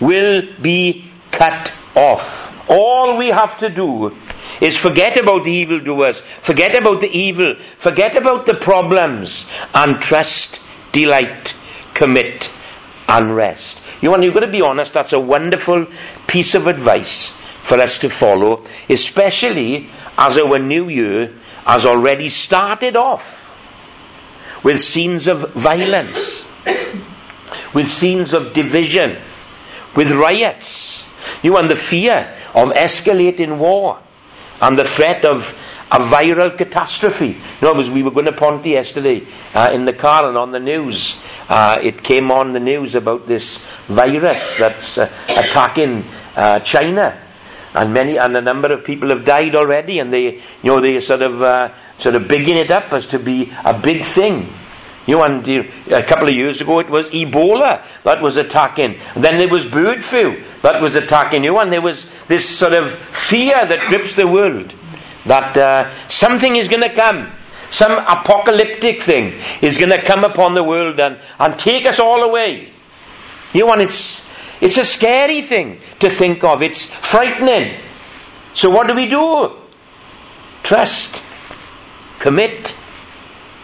will 0.00 0.42
be 0.60 1.10
cut 1.30 1.72
off. 1.94 2.52
All 2.68 3.16
we 3.16 3.28
have 3.28 3.58
to 3.58 3.68
do 3.68 4.16
is 4.60 4.76
forget 4.76 5.16
about 5.18 5.44
the 5.44 5.52
evildoers, 5.52 6.20
forget 6.40 6.74
about 6.74 7.00
the 7.00 7.10
evil, 7.10 7.56
forget 7.78 8.16
about 8.16 8.46
the 8.46 8.54
problems, 8.54 9.46
and 9.74 10.00
trust, 10.00 10.60
delight, 10.92 11.54
commit, 11.92 12.50
and 13.08 13.36
rest. 13.36 13.80
You 14.00 14.10
want, 14.10 14.22
you've 14.22 14.34
got 14.34 14.40
to 14.40 14.46
be 14.46 14.62
honest, 14.62 14.94
that's 14.94 15.12
a 15.12 15.20
wonderful 15.20 15.86
piece 16.26 16.54
of 16.54 16.66
advice 16.66 17.30
for 17.62 17.78
us 17.78 17.98
to 18.00 18.10
follow, 18.10 18.64
especially 18.88 19.88
as 20.18 20.36
our 20.36 20.58
new 20.58 20.88
year 20.88 21.34
has 21.64 21.86
already 21.86 22.28
started 22.28 22.96
off 22.96 23.40
with 24.62 24.80
scenes 24.80 25.26
of 25.26 25.52
violence, 25.52 26.44
with 27.72 27.88
scenes 27.88 28.32
of 28.32 28.52
division, 28.52 29.18
with 29.94 30.10
riots. 30.12 31.06
You 31.42 31.56
and 31.56 31.70
the 31.70 31.76
fear 31.76 32.36
of 32.54 32.70
escalating 32.70 33.58
war 33.58 33.98
and 34.60 34.78
the 34.78 34.84
threat 34.84 35.24
of 35.24 35.56
a 35.94 35.98
viral 35.98 36.58
catastrophe. 36.58 37.28
You 37.28 37.36
know, 37.62 37.74
was, 37.74 37.88
we 37.88 38.02
were 38.02 38.10
going 38.10 38.26
to 38.26 38.32
Ponty 38.32 38.70
yesterday 38.70 39.24
uh, 39.54 39.70
in 39.72 39.84
the 39.84 39.92
car 39.92 40.28
and 40.28 40.36
on 40.36 40.50
the 40.50 40.58
news. 40.58 41.16
Uh, 41.48 41.78
it 41.80 42.02
came 42.02 42.32
on 42.32 42.52
the 42.52 42.60
news 42.60 42.96
about 42.96 43.28
this 43.28 43.64
virus 43.86 44.58
that's 44.58 44.98
uh, 44.98 45.08
attacking 45.28 46.04
uh, 46.34 46.58
China 46.60 47.20
and 47.74 47.92
many 47.92 48.16
and 48.16 48.36
a 48.36 48.40
number 48.40 48.72
of 48.72 48.84
people 48.84 49.08
have 49.08 49.24
died 49.24 49.54
already, 49.54 49.98
and 49.98 50.12
they, 50.12 50.34
you 50.34 50.40
know, 50.62 50.80
they 50.80 51.00
sort 51.00 51.22
of 51.22 51.42
uh, 51.42 51.72
sort 51.98 52.14
of 52.14 52.26
bigging 52.28 52.56
it 52.56 52.70
up 52.70 52.92
as 52.92 53.06
to 53.08 53.18
be 53.18 53.52
a 53.64 53.76
big 53.76 54.04
thing. 54.04 54.52
You 55.06 55.18
know, 55.18 55.24
and 55.24 55.46
a 55.92 56.02
couple 56.02 56.28
of 56.28 56.34
years 56.34 56.60
ago 56.60 56.78
it 56.78 56.88
was 56.88 57.10
Ebola 57.10 57.84
that 58.04 58.22
was 58.22 58.36
attacking. 58.36 58.98
Then 59.14 59.38
there 59.38 59.48
was 59.48 59.66
bird 59.66 60.02
flu 60.02 60.42
that 60.62 60.80
was 60.80 60.96
attacking 60.96 61.44
you, 61.44 61.58
and 61.58 61.70
there 61.70 61.82
was 61.82 62.08
this 62.26 62.48
sort 62.48 62.72
of 62.72 62.92
fear 62.92 63.66
that 63.66 63.88
grips 63.88 64.16
the 64.16 64.26
world 64.26 64.74
that 65.26 65.56
uh, 65.56 66.08
something 66.08 66.56
is 66.56 66.68
going 66.68 66.82
to 66.82 66.94
come. 66.94 67.32
Some 67.70 67.92
apocalyptic 67.92 69.02
thing 69.02 69.40
is 69.60 69.78
going 69.78 69.90
to 69.90 70.00
come 70.00 70.22
upon 70.22 70.54
the 70.54 70.62
world 70.62 71.00
and, 71.00 71.18
and 71.38 71.58
take 71.58 71.86
us 71.86 71.98
all 71.98 72.22
away. 72.22 72.70
You 73.52 73.66
know, 73.66 73.72
and 73.72 73.82
it's 73.82 74.26
it's 74.60 74.78
a 74.78 74.84
scary 74.84 75.42
thing 75.42 75.80
to 76.00 76.08
think 76.08 76.44
of. 76.44 76.62
It's 76.62 76.86
frightening. 76.86 77.80
So 78.54 78.70
what 78.70 78.86
do 78.86 78.94
we 78.94 79.06
do? 79.06 79.56
Trust, 80.62 81.22
commit, 82.18 82.74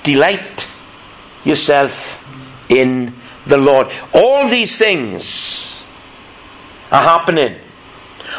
delight 0.02 0.68
yourself 1.44 2.22
in 2.68 3.14
the 3.46 3.56
Lord. 3.56 3.88
All 4.12 4.48
these 4.48 4.76
things 4.76 5.80
are 6.90 7.02
happening. 7.02 7.56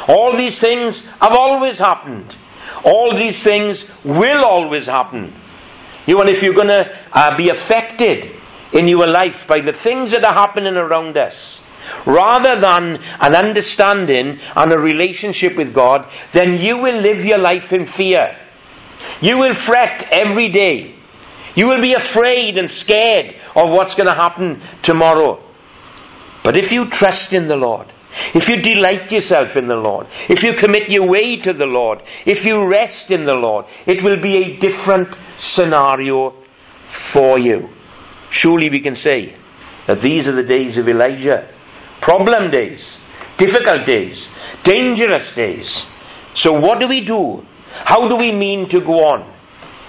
All 0.08 0.36
these 0.36 0.60
things 0.60 1.06
have 1.20 1.34
always 1.34 1.80
happened. 1.80 2.36
All 2.84 3.16
these 3.16 3.42
things 3.44 3.88
will 4.04 4.44
always 4.44 4.88
happen. 4.88 5.34
You 6.08 6.20
and 6.22 6.30
if 6.30 6.42
you're 6.42 6.54
going 6.54 6.68
to 6.68 6.96
uh, 7.14 7.38
be 7.38 7.50
affected 7.50 8.32
in 8.74 8.88
your 8.88 9.08
life 9.08 9.48
by 9.48 9.62
the 9.62 9.74
things 9.74 10.12
that 10.12 10.24
are 10.24 10.34
happening 10.34 10.76
around 10.76 11.18
us, 11.18 11.62
rather 12.06 12.60
than 12.60 13.00
an 13.20 13.36
understanding 13.36 14.40
and 14.56 14.72
a 14.72 14.80
relationship 14.80 15.56
with 15.56 15.74
God, 15.74 16.08
then 16.32 16.60
you 16.60 16.78
will 16.78 17.00
live 17.00 17.24
your 17.24 17.38
life 17.38 17.74
in 17.74 17.86
fear. 17.86 18.38
You 19.20 19.38
will 19.38 19.54
fret 19.54 20.08
every 20.12 20.50
day. 20.50 20.96
You 21.56 21.68
will 21.68 21.82
be 21.82 21.94
afraid 21.94 22.58
and 22.58 22.70
scared 22.70 23.36
of 23.56 23.70
what's 23.70 23.96
going 23.96 24.08
to 24.08 24.14
happen 24.14 24.62
tomorrow. 24.84 25.44
But 26.44 26.58
if 26.58 26.72
you 26.72 26.90
trust 26.90 27.34
in 27.34 27.48
the 27.48 27.58
Lord, 27.58 27.88
if 28.34 28.50
you 28.50 28.58
delight 28.58 29.12
yourself 29.12 29.56
in 29.56 29.68
the 29.68 29.76
Lord, 29.76 30.08
if 30.30 30.44
you 30.44 30.54
commit 30.54 30.90
your 30.90 31.08
way 31.08 31.38
to 31.38 31.54
the 31.54 31.66
Lord, 31.66 32.02
if 32.26 32.46
you 32.46 32.68
rest 32.68 33.12
in 33.12 33.26
the 33.26 33.36
Lord, 33.36 33.66
it 33.86 34.04
will 34.04 34.18
be 34.18 34.38
a 34.38 34.58
different 34.58 35.18
scenario 35.38 36.34
for 36.88 37.40
you. 37.40 37.70
Surely 38.30 38.70
we 38.70 38.80
can 38.80 38.96
say 38.96 39.36
that 39.88 40.02
these 40.02 40.28
are 40.28 40.34
the 40.34 40.44
days 40.44 40.78
of 40.78 40.88
Elijah 40.88 41.48
problem 42.02 42.52
days, 42.52 43.00
difficult 43.38 43.86
days, 43.86 44.30
dangerous 44.64 45.32
days. 45.32 45.86
So, 46.34 46.60
what 46.60 46.80
do 46.80 46.88
we 46.88 47.02
do? 47.02 47.46
How 47.86 48.08
do 48.10 48.16
we 48.16 48.32
mean 48.32 48.68
to 48.70 48.82
go 48.82 49.08
on 49.08 49.32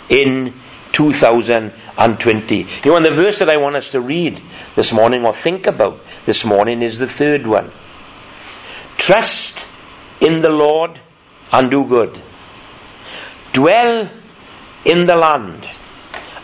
in 0.09 0.55
2020? 0.93 2.57
You 2.57 2.67
know, 2.85 2.97
and 2.97 3.05
the 3.05 3.11
verse 3.11 3.41
that 3.41 3.51
I 3.51 3.57
want 3.57 3.77
us 3.77 3.91
to 3.91 4.01
read 4.01 4.41
this 4.77 4.93
morning 4.93 5.25
or 5.25 5.35
think 5.35 5.67
about 5.67 6.01
this 6.27 6.45
morning 6.45 6.83
is 6.83 6.99
the 6.99 7.09
third 7.09 7.47
one. 7.47 7.73
Trust 9.03 9.67
in 10.21 10.43
the 10.43 10.49
Lord 10.49 11.01
and 11.51 11.69
do 11.69 11.85
good. 11.85 12.23
Dwell 13.53 14.09
in 14.85 15.07
the 15.07 15.17
land 15.17 15.69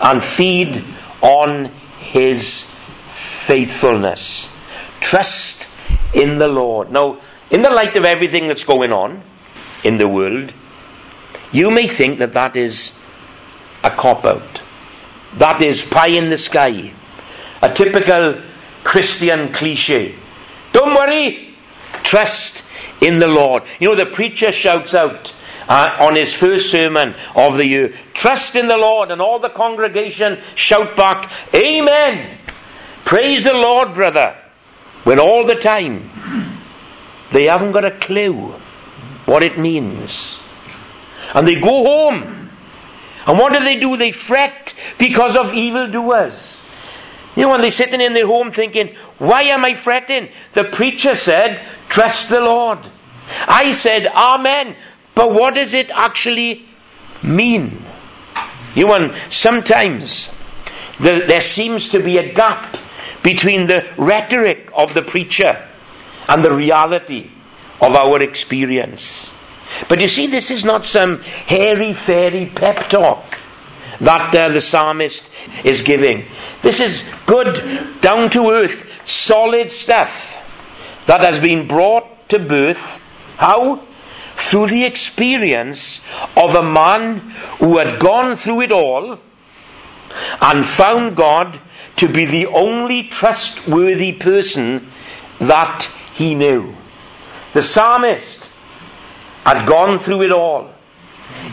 and 0.00 0.24
feed 0.24 0.84
on 1.22 1.66
his 2.00 2.66
faithfulness. 3.12 4.48
Trust 4.98 5.68
in 6.12 6.38
the 6.38 6.48
Lord. 6.48 6.90
Now, 6.90 7.20
in 7.48 7.62
the 7.62 7.70
light 7.70 7.94
of 7.94 8.04
everything 8.04 8.48
that's 8.48 8.64
going 8.64 8.90
on 8.90 9.22
in 9.84 9.98
the 9.98 10.08
world, 10.08 10.52
you 11.52 11.70
may 11.70 11.86
think 11.86 12.18
that 12.18 12.32
that 12.32 12.56
is 12.56 12.90
a 13.84 13.90
cop 13.90 14.24
out. 14.24 14.62
That 15.36 15.62
is 15.62 15.84
pie 15.84 16.08
in 16.08 16.28
the 16.28 16.38
sky. 16.38 16.92
A 17.62 17.72
typical 17.72 18.42
Christian 18.82 19.52
cliche. 19.52 20.16
Don't 20.72 20.92
worry, 20.92 21.47
trust 22.02 22.64
in 23.00 23.18
the 23.18 23.28
Lord. 23.28 23.62
You 23.80 23.88
know, 23.88 23.94
the 23.94 24.06
preacher 24.06 24.52
shouts 24.52 24.94
out 24.94 25.34
uh, 25.68 25.96
on 26.00 26.14
his 26.14 26.32
first 26.32 26.70
sermon 26.70 27.14
of 27.36 27.56
the 27.56 27.66
year, 27.66 27.94
Trust 28.14 28.56
in 28.56 28.68
the 28.68 28.76
Lord, 28.76 29.10
and 29.10 29.20
all 29.20 29.38
the 29.38 29.50
congregation 29.50 30.40
shout 30.54 30.96
back, 30.96 31.30
Amen. 31.54 32.38
Praise 33.04 33.44
the 33.44 33.54
Lord, 33.54 33.94
brother. 33.94 34.36
When 35.04 35.18
all 35.18 35.46
the 35.46 35.54
time 35.54 36.10
they 37.30 37.44
haven't 37.44 37.72
got 37.72 37.84
a 37.84 37.90
clue 37.90 38.54
what 39.28 39.42
it 39.42 39.58
means. 39.58 40.38
And 41.34 41.46
they 41.46 41.60
go 41.60 41.84
home. 41.84 42.50
And 43.26 43.38
what 43.38 43.52
do 43.52 43.62
they 43.62 43.78
do? 43.78 43.96
They 43.96 44.10
fret 44.10 44.74
because 44.98 45.36
of 45.36 45.52
evildoers. 45.52 46.57
You 47.38 47.44
know, 47.44 47.50
when 47.50 47.60
they're 47.60 47.70
sitting 47.70 48.00
in 48.00 48.14
their 48.14 48.26
home 48.26 48.50
thinking, 48.50 48.96
why 49.18 49.42
am 49.42 49.64
I 49.64 49.74
fretting? 49.74 50.28
The 50.54 50.64
preacher 50.64 51.14
said, 51.14 51.64
trust 51.88 52.30
the 52.30 52.40
Lord. 52.40 52.80
I 53.46 53.70
said, 53.70 54.08
Amen. 54.08 54.74
But 55.14 55.32
what 55.32 55.54
does 55.54 55.72
it 55.72 55.88
actually 55.92 56.66
mean? 57.22 57.84
You 58.74 58.86
know, 58.86 59.14
sometimes 59.30 60.30
the, 60.98 61.26
there 61.28 61.40
seems 61.40 61.90
to 61.90 62.00
be 62.00 62.18
a 62.18 62.32
gap 62.32 62.76
between 63.22 63.68
the 63.68 63.86
rhetoric 63.96 64.72
of 64.74 64.94
the 64.94 65.02
preacher 65.02 65.64
and 66.28 66.44
the 66.44 66.52
reality 66.52 67.30
of 67.80 67.94
our 67.94 68.20
experience. 68.20 69.30
But 69.88 70.00
you 70.00 70.08
see, 70.08 70.26
this 70.26 70.50
is 70.50 70.64
not 70.64 70.84
some 70.84 71.20
hairy 71.20 71.92
fairy 71.92 72.46
pep 72.52 72.90
talk 72.90 73.38
that 74.00 74.34
uh, 74.34 74.48
the 74.48 74.60
psalmist 74.60 75.28
is 75.64 75.82
giving. 75.82 76.26
This 76.62 76.80
is 76.80 77.04
good, 77.26 78.00
down 78.00 78.30
to 78.30 78.50
earth, 78.50 78.88
solid 79.04 79.70
stuff 79.70 80.36
that 81.06 81.20
has 81.20 81.40
been 81.40 81.66
brought 81.66 82.28
to 82.28 82.38
birth. 82.38 83.00
How? 83.36 83.84
Through 84.36 84.68
the 84.68 84.84
experience 84.84 86.00
of 86.36 86.54
a 86.54 86.62
man 86.62 87.18
who 87.58 87.78
had 87.78 87.98
gone 87.98 88.36
through 88.36 88.62
it 88.62 88.72
all 88.72 89.18
and 90.40 90.64
found 90.64 91.16
God 91.16 91.60
to 91.96 92.08
be 92.08 92.24
the 92.24 92.46
only 92.46 93.04
trustworthy 93.04 94.12
person 94.12 94.90
that 95.40 95.90
he 96.14 96.34
knew. 96.34 96.74
The 97.52 97.62
psalmist 97.62 98.50
had 99.44 99.66
gone 99.66 99.98
through 99.98 100.22
it 100.22 100.32
all. 100.32 100.70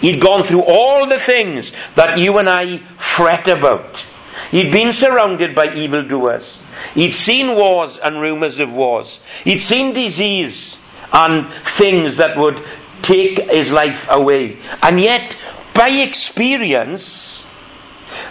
He'd 0.01 0.22
gone 0.22 0.44
through 0.44 0.63
all 0.63 1.08
the 1.08 1.20
things 1.20 1.74
that 1.96 2.17
you 2.17 2.38
and 2.38 2.50
I 2.50 2.77
fret 2.98 3.48
about. 3.48 4.05
He'd 4.51 4.72
been 4.72 4.91
surrounded 4.91 5.55
by 5.55 5.74
evildoers. 5.74 6.60
He'd 6.94 7.13
seen 7.13 7.55
wars 7.55 7.98
and 7.98 8.22
rumors 8.22 8.60
of 8.60 8.72
wars. 8.72 9.20
He'd 9.44 9.60
seen 9.60 9.94
disease 9.94 10.77
and 11.12 11.50
things 11.63 12.17
that 12.17 12.38
would 12.38 12.63
take 13.01 13.39
his 13.50 13.72
life 13.72 14.08
away. 14.10 14.58
And 14.82 15.00
yet, 15.00 15.38
by 15.74 15.89
experience, 15.89 17.44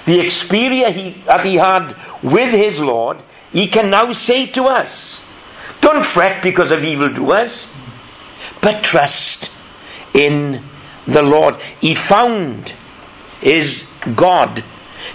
the 0.05 0.21
experience 0.21 0.97
he, 0.97 1.23
that 1.27 1.45
he 1.45 1.57
had 1.57 1.97
with 2.23 2.53
his 2.53 2.81
Lord, 2.81 3.23
he 3.53 3.69
can 3.69 3.91
now 3.91 4.13
say 4.13 4.47
to 4.47 4.65
us, 4.65 5.25
don't 5.81 6.05
fret 6.05 6.43
because 6.43 6.71
of 6.71 6.85
evildoers, 6.85 7.69
but 8.61 8.83
trust 8.83 9.51
in 10.13 10.65
the 11.07 11.23
Lord. 11.23 11.57
He 11.81 11.95
found 11.95 12.75
his 13.41 13.89
God 14.15 14.63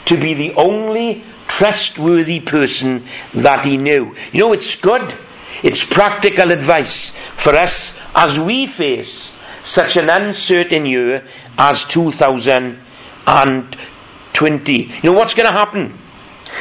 to 0.05 0.17
be 0.17 0.33
the 0.33 0.53
only 0.53 1.23
trustworthy 1.47 2.39
person 2.39 3.05
that 3.33 3.65
he 3.65 3.77
knew. 3.77 4.15
You 4.31 4.41
know, 4.41 4.53
it's 4.53 4.75
good. 4.75 5.15
It's 5.63 5.83
practical 5.83 6.51
advice 6.51 7.11
for 7.35 7.55
us 7.55 7.97
as 8.15 8.39
we 8.39 8.67
face 8.67 9.35
such 9.63 9.97
an 9.97 10.09
uncertain 10.09 10.85
year 10.85 11.25
as 11.57 11.83
2020. 11.85 14.73
You 14.73 15.01
know 15.03 15.13
what's 15.13 15.33
going 15.33 15.47
to 15.47 15.51
happen? 15.51 15.97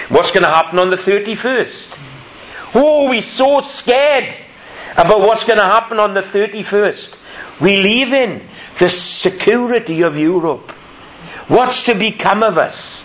What's 0.08 0.32
going 0.32 0.42
to 0.42 0.49
happen 0.49 0.78
on 0.78 0.90
the 0.90 0.97
31st? 0.97 1.99
Oh, 2.75 3.08
we're 3.08 3.23
so 3.23 3.61
scared 3.61 4.35
about 4.97 5.20
what's 5.20 5.44
going 5.44 5.58
to 5.58 5.64
happen 5.64 5.99
on 5.99 6.14
the 6.14 6.23
31st. 6.23 7.16
We 7.61 7.77
live 7.77 8.12
in 8.12 8.47
the 8.79 8.88
security 8.88 10.03
of 10.03 10.17
Europe. 10.17 10.71
What's 11.49 11.85
to 11.85 11.95
become 11.95 12.43
of 12.43 12.59
us? 12.59 13.03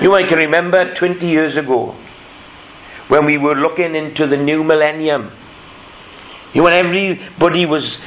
You 0.00 0.14
I 0.14 0.22
remember 0.22 0.94
20 0.94 1.26
years 1.26 1.56
ago 1.56 1.94
when 3.08 3.24
we 3.24 3.38
were 3.38 3.54
looking 3.54 3.94
into 3.94 4.26
the 4.26 4.36
new 4.36 4.64
millennium. 4.64 5.30
You 6.52 6.62
know, 6.62 6.68
everybody 6.68 7.66
was 7.66 7.98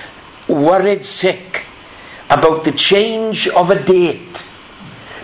worried 0.48 1.06
sick 1.06 1.66
about 2.30 2.64
the 2.64 2.72
change 2.72 3.48
of 3.48 3.70
a 3.70 3.82
date 3.82 4.46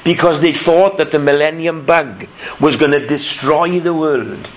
because 0.03 0.39
they 0.39 0.51
thought 0.51 0.97
that 0.97 1.11
the 1.11 1.19
millennium 1.19 1.85
bug 1.85 2.27
was 2.59 2.77
going 2.77 2.91
to 2.91 3.05
destroy 3.05 3.79
the 3.79 3.93
world. 3.93 4.49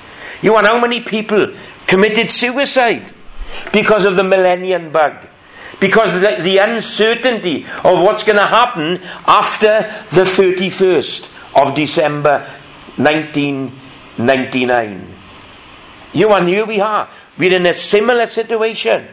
You 0.43 0.51
know 0.51 0.63
how 0.63 0.81
many 0.81 1.01
people 1.01 1.55
committed 1.87 2.31
suicide 2.31 3.13
because 3.73 4.05
of 4.05 4.17
the 4.17 4.25
millennium 4.25 4.93
bug? 4.93 5.27
Because 5.81 6.13
the, 6.13 6.43
the 6.43 6.59
uncertainty 6.59 7.65
of 7.85 8.01
what's 8.01 8.25
going 8.25 8.39
to 8.39 8.47
happen 8.47 9.01
after 9.27 9.83
the 10.13 10.25
31st 10.25 11.29
of 11.57 11.75
December 11.75 12.49
1999. 12.97 15.11
You 16.13 16.33
and 16.33 16.49
here 16.49 16.65
we 16.65 16.81
are. 16.81 17.09
We're 17.37 17.57
in 17.57 17.67
a 17.67 17.75
similar 17.75 18.27
situation. 18.27 19.09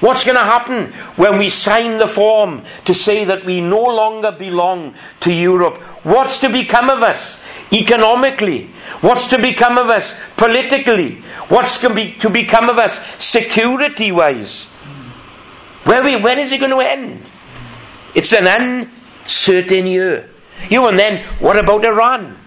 What's 0.00 0.24
going 0.24 0.36
to 0.36 0.44
happen 0.44 0.92
when 1.16 1.38
we 1.38 1.48
sign 1.48 1.98
the 1.98 2.06
form 2.06 2.62
to 2.84 2.94
say 2.94 3.24
that 3.24 3.44
we 3.44 3.60
no 3.60 3.82
longer 3.82 4.30
belong 4.30 4.94
to 5.22 5.32
Europe? 5.32 5.78
What's 6.04 6.38
to 6.40 6.48
become 6.48 6.88
of 6.88 7.02
us 7.02 7.40
economically? 7.72 8.70
What's 9.00 9.26
to 9.28 9.42
become 9.42 9.76
of 9.76 9.88
us 9.88 10.14
politically? 10.36 11.16
What's 11.48 11.78
to, 11.78 11.92
be, 11.92 12.12
to 12.14 12.30
become 12.30 12.68
of 12.68 12.78
us 12.78 13.00
security 13.18 14.12
wise? 14.12 14.70
Where 15.88 16.02
we, 16.02 16.16
it 16.16 16.58
going 16.60 16.70
to 16.70 16.80
end? 16.80 17.22
It's 18.14 18.34
an 18.34 18.46
uncertain 18.46 19.86
year. 19.86 20.28
You 20.68 20.82
know, 20.82 20.88
and 20.88 20.98
then 20.98 21.24
what 21.38 21.58
about 21.58 21.82
Iran? 21.82 22.38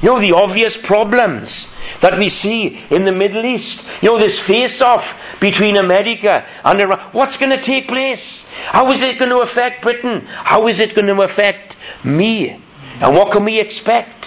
You 0.00 0.10
know, 0.10 0.20
the 0.20 0.30
obvious 0.30 0.76
problems 0.76 1.66
that 2.02 2.16
we 2.16 2.28
see 2.28 2.78
in 2.88 3.04
the 3.04 3.10
Middle 3.10 3.44
East. 3.44 3.84
You 4.00 4.10
know, 4.10 4.18
this 4.20 4.38
face 4.38 4.80
off 4.80 5.20
between 5.40 5.76
America 5.76 6.46
and 6.64 6.80
Iran. 6.80 7.00
What's 7.10 7.36
going 7.36 7.50
to 7.50 7.60
take 7.60 7.88
place? 7.88 8.46
How 8.66 8.92
is 8.92 9.02
it 9.02 9.18
going 9.18 9.32
to 9.32 9.40
affect 9.40 9.82
Britain? 9.82 10.20
How 10.26 10.68
is 10.68 10.78
it 10.78 10.94
going 10.94 11.08
to 11.08 11.20
affect 11.22 11.76
me? 12.04 12.62
And 13.00 13.16
what 13.16 13.32
can 13.32 13.44
we 13.44 13.58
expect 13.58 14.26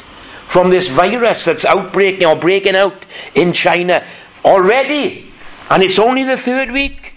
from 0.50 0.72
this 0.72 0.90
virus 0.90 1.46
that's 1.46 1.64
outbreaking 1.64 2.28
or 2.28 2.36
breaking 2.36 2.76
out 2.76 3.06
in 3.34 3.54
China 3.54 4.06
already? 4.44 5.32
And 5.70 5.82
it's 5.82 5.98
only 5.98 6.26
the 6.26 6.36
third 6.36 6.72
week. 6.72 7.11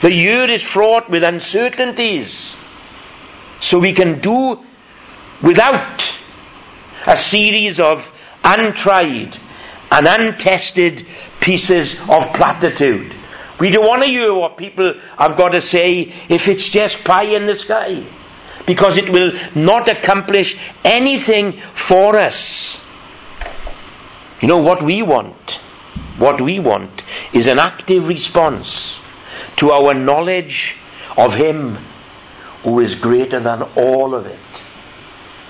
The 0.00 0.12
year 0.12 0.50
is 0.50 0.62
fraught 0.62 1.10
with 1.10 1.22
uncertainties. 1.22 2.56
So 3.60 3.78
we 3.78 3.92
can 3.92 4.20
do 4.20 4.58
without 5.42 6.18
a 7.06 7.16
series 7.16 7.78
of 7.78 8.12
untried 8.42 9.38
and 9.90 10.06
untested 10.06 11.06
pieces 11.40 11.94
of 12.08 12.32
platitude. 12.32 13.14
We 13.60 13.70
don't 13.70 13.86
want 13.86 14.02
to 14.02 14.08
hear 14.08 14.34
what 14.34 14.56
people 14.56 14.94
have 15.18 15.36
got 15.36 15.50
to 15.50 15.60
say 15.60 16.12
if 16.28 16.48
it's 16.48 16.68
just 16.68 17.04
pie 17.04 17.24
in 17.24 17.46
the 17.46 17.54
sky, 17.54 18.04
because 18.66 18.96
it 18.96 19.08
will 19.10 19.38
not 19.54 19.88
accomplish 19.88 20.58
anything 20.82 21.58
for 21.74 22.16
us. 22.16 22.80
You 24.40 24.48
know 24.48 24.58
what 24.58 24.82
we 24.82 25.02
want? 25.02 25.60
What 26.18 26.40
we 26.40 26.58
want 26.58 27.04
is 27.32 27.46
an 27.46 27.58
active 27.60 28.08
response 28.08 29.01
to 29.62 29.70
our 29.70 29.94
knowledge 29.94 30.74
of 31.16 31.34
Him 31.34 31.76
who 32.64 32.80
is 32.80 32.96
greater 32.96 33.38
than 33.38 33.62
all 33.76 34.12
of 34.12 34.26
it. 34.26 34.64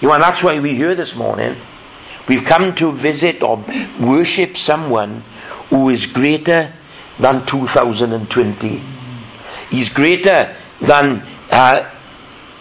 You 0.03 0.09
know, 0.09 0.15
and 0.15 0.23
that's 0.23 0.43
why 0.43 0.59
we're 0.61 0.75
here 0.75 0.95
this 0.95 1.17
morning. 1.17 1.57
We've 2.29 2.45
come 2.45 2.75
to 2.75 2.93
visit 2.93 3.43
or 3.43 3.65
worship 3.99 4.59
someone 4.59 5.23
who 5.71 5.89
is 5.89 6.05
greater 6.05 6.75
than 7.19 7.47
2020. 7.47 8.83
He's 9.71 9.89
greater 9.89 10.57
than 10.83 11.27
uh, 11.51 11.91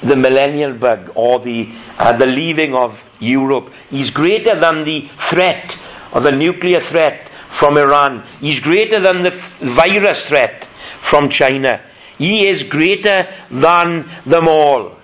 the 0.01 0.15
millennial 0.15 0.71
bug 0.71 1.11
or 1.15 1.39
the, 1.39 1.69
uh, 1.97 2.13
the 2.13 2.27
leaving 2.27 2.73
of 2.73 3.09
Europe. 3.19 3.73
He's 3.89 4.09
greater 4.09 4.57
than 4.57 4.85
the 4.85 5.09
threat 5.17 5.77
or 6.13 6.21
the 6.21 6.31
nuclear 6.31 6.79
threat 6.79 7.29
from 7.49 7.77
Iran. 7.77 8.23
He's 8.39 8.61
greater 8.61 9.01
than 9.01 9.23
the 9.23 9.31
virus 9.31 10.29
threat 10.29 10.69
from 11.12 11.28
China. 11.28 11.82
He 12.17 12.47
is 12.47 12.63
greater 12.63 13.28
than 13.52 14.10
them 14.26 14.47
all. 14.47 14.95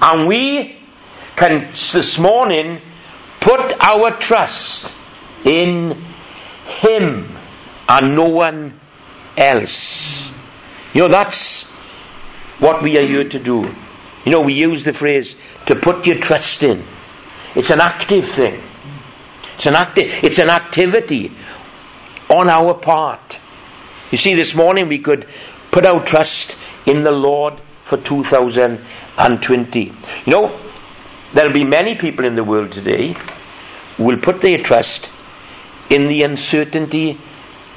And 0.00 0.26
we 0.26 0.78
can 1.36 1.68
this 1.92 2.18
morning 2.18 2.80
put 3.38 3.74
our 3.78 4.16
trust 4.16 4.94
in 5.44 6.02
Him 6.64 7.36
and 7.86 8.16
no 8.16 8.28
one 8.30 8.80
else. 9.36 10.32
You 10.94 11.02
know, 11.02 11.08
that's 11.08 11.64
what 12.58 12.82
we 12.82 12.96
are 12.96 13.06
here 13.06 13.28
to 13.28 13.38
do. 13.38 13.74
You 14.24 14.32
know, 14.32 14.40
we 14.40 14.54
use 14.54 14.84
the 14.84 14.94
phrase 14.94 15.36
to 15.66 15.76
put 15.76 16.06
your 16.06 16.16
trust 16.16 16.62
in. 16.62 16.82
It's 17.54 17.70
an 17.70 17.82
active 17.82 18.26
thing. 18.26 18.58
It's 19.56 19.66
an 19.66 19.74
active 19.74 20.10
it's 20.24 20.38
an 20.38 20.48
activity 20.48 21.30
on 22.30 22.48
our 22.48 22.72
part. 22.72 23.38
You 24.12 24.18
see, 24.18 24.34
this 24.34 24.54
morning 24.54 24.86
we 24.86 25.00
could 25.00 25.26
put 25.72 25.84
our 25.84 26.04
trust 26.04 26.56
in 26.86 27.02
the 27.02 27.10
Lord 27.10 27.60
for 27.84 27.96
2020. 27.96 29.80
You 30.26 30.32
know, 30.32 30.60
There'll 31.32 31.52
be 31.52 31.64
many 31.64 31.94
people 31.94 32.26
in 32.26 32.34
the 32.34 32.44
world 32.44 32.72
today 32.72 33.16
who 33.96 34.04
will 34.04 34.18
put 34.18 34.42
their 34.42 34.58
trust 34.58 35.10
in 35.88 36.08
the 36.08 36.22
uncertainty 36.22 37.18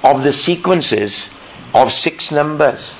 of 0.04 0.24
the 0.24 0.34
sequences 0.34 1.30
of 1.74 1.92
six 1.92 2.32
numbers 2.32 2.96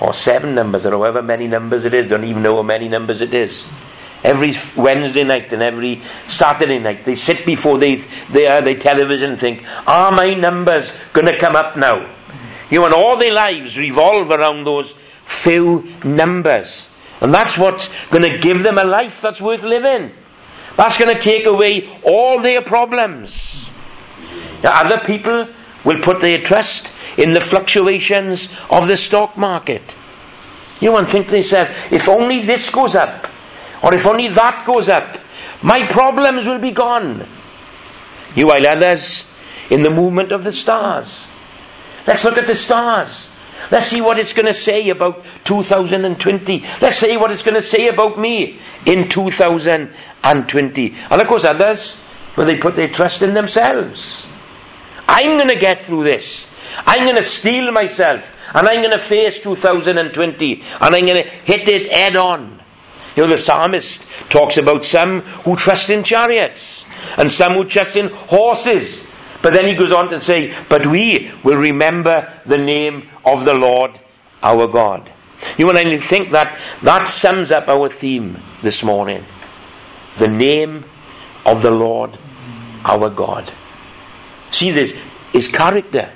or 0.00 0.12
seven 0.12 0.54
numbers 0.54 0.84
or 0.84 0.90
however 0.90 1.22
many 1.22 1.46
numbers 1.48 1.86
it 1.86 1.94
is. 1.94 2.08
Don't 2.08 2.24
even 2.24 2.42
know 2.42 2.56
how 2.56 2.62
many 2.62 2.88
numbers 2.88 3.22
it 3.22 3.32
is. 3.32 3.64
Every 4.24 4.54
Wednesday 4.74 5.22
night 5.22 5.52
and 5.52 5.62
every 5.62 6.00
Saturday 6.26 6.78
night, 6.78 7.04
they 7.04 7.14
sit 7.14 7.44
before 7.44 7.76
they, 7.76 7.96
they, 8.32 8.46
uh, 8.46 8.62
their 8.62 8.78
television 8.78 9.32
and 9.32 9.40
think, 9.40 9.64
Are 9.86 10.10
my 10.10 10.32
numbers 10.32 10.92
going 11.12 11.26
to 11.26 11.38
come 11.38 11.54
up 11.54 11.76
now? 11.76 12.10
You 12.70 12.80
know, 12.80 12.86
and 12.86 12.94
all 12.94 13.18
their 13.18 13.34
lives 13.34 13.78
revolve 13.78 14.30
around 14.30 14.64
those 14.64 14.94
few 15.26 15.94
numbers. 16.02 16.88
And 17.20 17.32
that's 17.32 17.58
what's 17.58 17.90
going 18.10 18.22
to 18.30 18.38
give 18.38 18.62
them 18.62 18.78
a 18.78 18.84
life 18.84 19.20
that's 19.20 19.40
worth 19.40 19.62
living. 19.62 20.12
That's 20.76 20.98
going 20.98 21.14
to 21.14 21.20
take 21.20 21.46
away 21.46 21.88
all 22.02 22.40
their 22.40 22.62
problems. 22.62 23.70
Now, 24.62 24.80
other 24.84 24.98
people 25.04 25.48
will 25.84 26.00
put 26.00 26.20
their 26.20 26.40
trust 26.40 26.92
in 27.18 27.34
the 27.34 27.40
fluctuations 27.40 28.48
of 28.70 28.88
the 28.88 28.96
stock 28.96 29.36
market. 29.36 29.96
You 30.80 30.92
won't 30.92 31.08
think 31.08 31.28
to 31.28 31.36
yourself, 31.36 31.68
if 31.92 32.08
only 32.08 32.40
this 32.40 32.70
goes 32.70 32.94
up, 32.94 33.28
or 33.84 33.94
if 33.94 34.06
only 34.06 34.28
that 34.28 34.64
goes 34.66 34.88
up, 34.88 35.18
my 35.62 35.86
problems 35.86 36.46
will 36.46 36.58
be 36.58 36.70
gone. 36.70 37.26
You 38.34 38.46
while 38.46 38.66
others 38.66 39.26
in 39.68 39.82
the 39.82 39.90
movement 39.90 40.32
of 40.32 40.42
the 40.42 40.52
stars. 40.52 41.26
Let's 42.06 42.24
look 42.24 42.38
at 42.38 42.46
the 42.46 42.56
stars. 42.56 43.28
Let's 43.70 43.86
see 43.86 44.00
what 44.00 44.18
it's 44.18 44.32
going 44.32 44.46
to 44.46 44.54
say 44.54 44.88
about 44.88 45.24
2020. 45.44 46.64
Let's 46.80 46.96
see 46.96 47.16
what 47.16 47.30
it's 47.30 47.42
going 47.42 47.54
to 47.54 47.62
say 47.62 47.88
about 47.88 48.18
me 48.18 48.58
in 48.84 49.08
2020. 49.08 50.94
And 51.10 51.20
of 51.20 51.26
course, 51.28 51.44
others 51.44 51.96
But 52.36 52.46
they 52.46 52.58
put 52.58 52.74
their 52.74 52.88
trust 52.88 53.22
in 53.22 53.34
themselves. 53.34 54.26
I'm 55.06 55.36
going 55.36 55.48
to 55.48 55.56
get 55.56 55.82
through 55.82 56.04
this. 56.04 56.48
I'm 56.86 57.04
going 57.04 57.16
to 57.16 57.22
steel 57.22 57.70
myself. 57.70 58.34
And 58.52 58.66
I'm 58.66 58.82
going 58.82 58.98
to 58.98 58.98
face 58.98 59.40
2020. 59.40 60.62
And 60.80 60.94
I'm 60.94 61.06
going 61.06 61.22
to 61.22 61.28
hit 61.28 61.68
it 61.68 61.92
head 61.92 62.16
on. 62.16 62.60
You 63.16 63.22
know, 63.24 63.30
the 63.30 63.38
psalmist 63.38 64.04
talks 64.28 64.56
about 64.56 64.84
some 64.84 65.20
who 65.20 65.56
trust 65.56 65.90
in 65.90 66.02
chariots 66.02 66.84
and 67.16 67.30
some 67.30 67.52
who 67.54 67.64
trust 67.64 67.96
in 67.96 68.08
horses. 68.08 69.06
But 69.40 69.52
then 69.52 69.66
he 69.66 69.74
goes 69.74 69.92
on 69.92 70.08
to 70.08 70.20
say, 70.20 70.54
But 70.68 70.86
we 70.86 71.30
will 71.44 71.58
remember 71.58 72.32
the 72.44 72.58
name 72.58 73.08
of 73.24 73.44
the 73.44 73.54
Lord 73.54 73.92
our 74.42 74.66
God. 74.66 75.12
You 75.58 75.66
know, 75.66 75.78
and 75.78 75.88
I 75.88 75.98
think 75.98 76.30
that 76.30 76.58
that 76.82 77.06
sums 77.06 77.52
up 77.52 77.68
our 77.68 77.88
theme 77.88 78.38
this 78.62 78.82
morning. 78.82 79.24
The 80.18 80.28
name 80.28 80.84
of 81.44 81.62
the 81.62 81.70
Lord 81.70 82.18
our 82.84 83.10
God. 83.10 83.52
See 84.50 84.70
this, 84.70 84.92
his 85.32 85.48
character, 85.48 86.10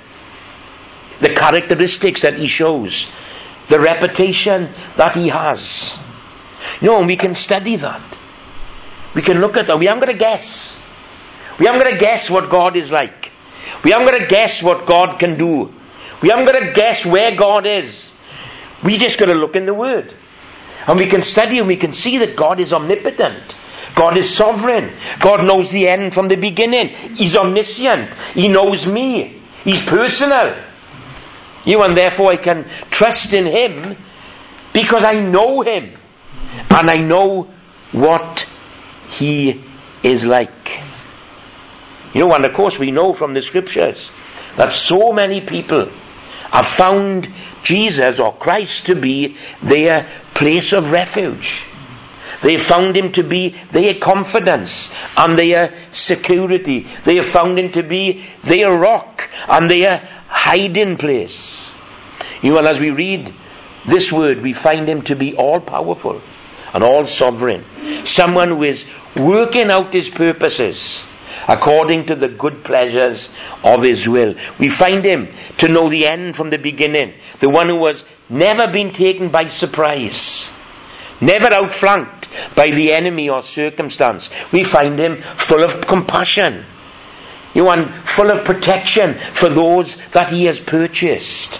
the 1.19 1.29
characteristics 1.29 2.21
that 2.21 2.37
he 2.37 2.47
shows, 2.47 3.07
the 3.67 3.79
reputation 3.79 4.69
that 4.95 5.15
he 5.15 5.29
has. 5.29 5.99
You 6.81 6.87
know, 6.87 6.99
and 6.99 7.07
we 7.07 7.15
can 7.15 7.35
study 7.35 7.75
that. 7.77 8.01
We 9.13 9.21
can 9.21 9.39
look 9.39 9.57
at 9.57 9.67
that. 9.67 9.79
We 9.79 9.87
aren't 9.87 10.01
going 10.01 10.13
to 10.13 10.19
guess. 10.19 10.77
We 11.59 11.67
aren't 11.67 11.81
going 11.81 11.93
to 11.93 11.99
guess 11.99 12.29
what 12.29 12.49
God 12.49 12.75
is 12.75 12.91
like. 12.91 13.31
We 13.83 13.93
aren't 13.93 14.09
going 14.09 14.21
to 14.21 14.27
guess 14.27 14.63
what 14.63 14.85
God 14.85 15.19
can 15.19 15.37
do. 15.37 15.73
We 16.21 16.31
aren't 16.31 16.47
going 16.47 16.65
to 16.65 16.73
guess 16.73 17.05
where 17.05 17.35
God 17.35 17.65
is. 17.65 18.11
We 18.83 18.97
just 18.97 19.17
got 19.17 19.25
to 19.25 19.33
look 19.33 19.55
in 19.55 19.65
the 19.65 19.73
Word. 19.73 20.13
And 20.87 20.97
we 20.97 21.07
can 21.07 21.21
study 21.21 21.59
and 21.59 21.67
we 21.67 21.75
can 21.75 21.93
see 21.93 22.17
that 22.19 22.35
God 22.35 22.59
is 22.59 22.73
omnipotent. 22.73 23.55
God 23.95 24.17
is 24.17 24.33
sovereign. 24.33 24.93
God 25.19 25.43
knows 25.45 25.69
the 25.69 25.87
end 25.87 26.13
from 26.13 26.27
the 26.27 26.35
beginning. 26.35 26.89
He's 27.15 27.35
omniscient. 27.35 28.13
He 28.33 28.47
knows 28.47 28.87
me. 28.87 29.41
He's 29.63 29.81
personal. 29.81 30.57
You 31.65 31.83
and 31.83 31.95
therefore 31.95 32.31
I 32.31 32.37
can 32.37 32.65
trust 32.89 33.33
in 33.33 33.45
Him 33.45 33.97
because 34.71 35.03
I 35.03 35.19
know 35.19 35.61
Him 35.61 35.97
and 36.69 36.89
I 36.89 36.97
know 36.97 37.49
what 37.91 38.45
He 39.07 39.63
is 40.03 40.25
like. 40.25 40.81
You 42.13 42.21
know, 42.21 42.33
and 42.33 42.45
of 42.45 42.53
course 42.53 42.79
we 42.79 42.91
know 42.91 43.13
from 43.13 43.33
the 43.33 43.41
scriptures 43.41 44.11
that 44.55 44.73
so 44.73 45.11
many 45.11 45.41
people 45.41 45.89
have 46.51 46.65
found 46.65 47.31
Jesus 47.63 48.19
or 48.19 48.33
Christ 48.33 48.85
to 48.87 48.95
be 48.95 49.37
their 49.61 50.07
place 50.33 50.73
of 50.73 50.91
refuge. 50.91 51.65
They 52.41 52.57
found 52.57 52.95
him 52.95 53.11
to 53.13 53.23
be 53.23 53.55
their 53.71 53.95
confidence 53.95 54.89
and 55.17 55.37
their 55.37 55.73
security. 55.91 56.87
They 57.03 57.17
have 57.17 57.25
found 57.25 57.59
him 57.59 57.71
to 57.73 57.83
be 57.83 58.25
their 58.43 58.73
rock 58.75 59.29
and 59.47 59.69
their 59.69 59.97
hiding 60.27 60.97
place. 60.97 61.69
You 62.41 62.53
know, 62.53 62.59
and 62.59 62.67
as 62.67 62.79
we 62.79 62.89
read 62.89 63.33
this 63.85 64.11
word, 64.11 64.41
we 64.41 64.53
find 64.53 64.87
him 64.87 65.01
to 65.03 65.15
be 65.15 65.35
all 65.35 65.59
powerful 65.59 66.21
and 66.73 66.83
all 66.83 67.05
sovereign. 67.05 67.65
Someone 68.05 68.49
who 68.49 68.63
is 68.63 68.85
working 69.15 69.71
out 69.71 69.93
his 69.93 70.09
purposes 70.09 71.01
according 71.47 72.05
to 72.05 72.15
the 72.15 72.27
good 72.27 72.63
pleasures 72.63 73.29
of 73.63 73.83
his 73.83 74.07
will. 74.07 74.35
We 74.57 74.69
find 74.69 75.03
him 75.03 75.29
to 75.57 75.67
know 75.67 75.89
the 75.89 76.05
end 76.05 76.35
from 76.35 76.49
the 76.49 76.57
beginning, 76.57 77.13
the 77.39 77.49
one 77.49 77.69
who 77.69 77.85
has 77.85 78.05
never 78.29 78.71
been 78.71 78.91
taken 78.91 79.29
by 79.29 79.47
surprise, 79.47 80.49
never 81.21 81.53
outflanked 81.53 82.27
by 82.55 82.71
the 82.71 82.91
enemy 82.91 83.29
or 83.29 83.43
circumstance. 83.43 84.29
We 84.51 84.63
find 84.63 84.99
him 84.99 85.21
full 85.37 85.63
of 85.63 85.87
compassion. 85.87 86.65
You 87.53 87.65
want 87.65 87.93
full 88.07 88.29
of 88.29 88.45
protection 88.45 89.15
for 89.33 89.49
those 89.49 89.97
that 90.11 90.31
he 90.31 90.45
has 90.45 90.59
purchased. 90.59 91.59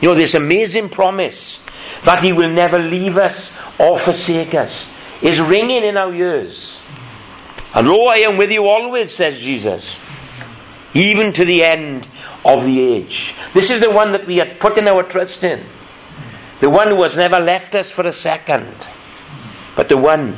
You 0.00 0.08
know, 0.08 0.14
this 0.14 0.34
amazing 0.34 0.88
promise 0.88 1.60
that 2.04 2.22
he 2.22 2.32
will 2.32 2.50
never 2.50 2.78
leave 2.78 3.16
us 3.16 3.56
or 3.78 3.98
forsake 3.98 4.54
us 4.54 4.90
is 5.22 5.40
ringing 5.40 5.84
in 5.84 5.96
our 5.96 6.14
ears. 6.14 6.80
And 7.74 7.88
lo, 7.88 8.06
I 8.06 8.16
am 8.16 8.36
with 8.36 8.50
you 8.50 8.66
always, 8.66 9.14
says 9.14 9.38
Jesus, 9.38 10.00
even 10.94 11.32
to 11.34 11.44
the 11.44 11.62
end 11.62 12.08
of 12.44 12.64
the 12.64 12.80
age. 12.80 13.34
This 13.54 13.70
is 13.70 13.80
the 13.80 13.90
one 13.90 14.12
that 14.12 14.26
we 14.26 14.40
are 14.40 14.54
putting 14.56 14.88
our 14.88 15.02
trust 15.02 15.44
in. 15.44 15.64
The 16.60 16.70
one 16.70 16.88
who 16.88 17.02
has 17.02 17.16
never 17.16 17.38
left 17.38 17.74
us 17.74 17.90
for 17.90 18.06
a 18.06 18.12
second, 18.12 18.74
but 19.76 19.88
the 19.88 19.96
one 19.96 20.36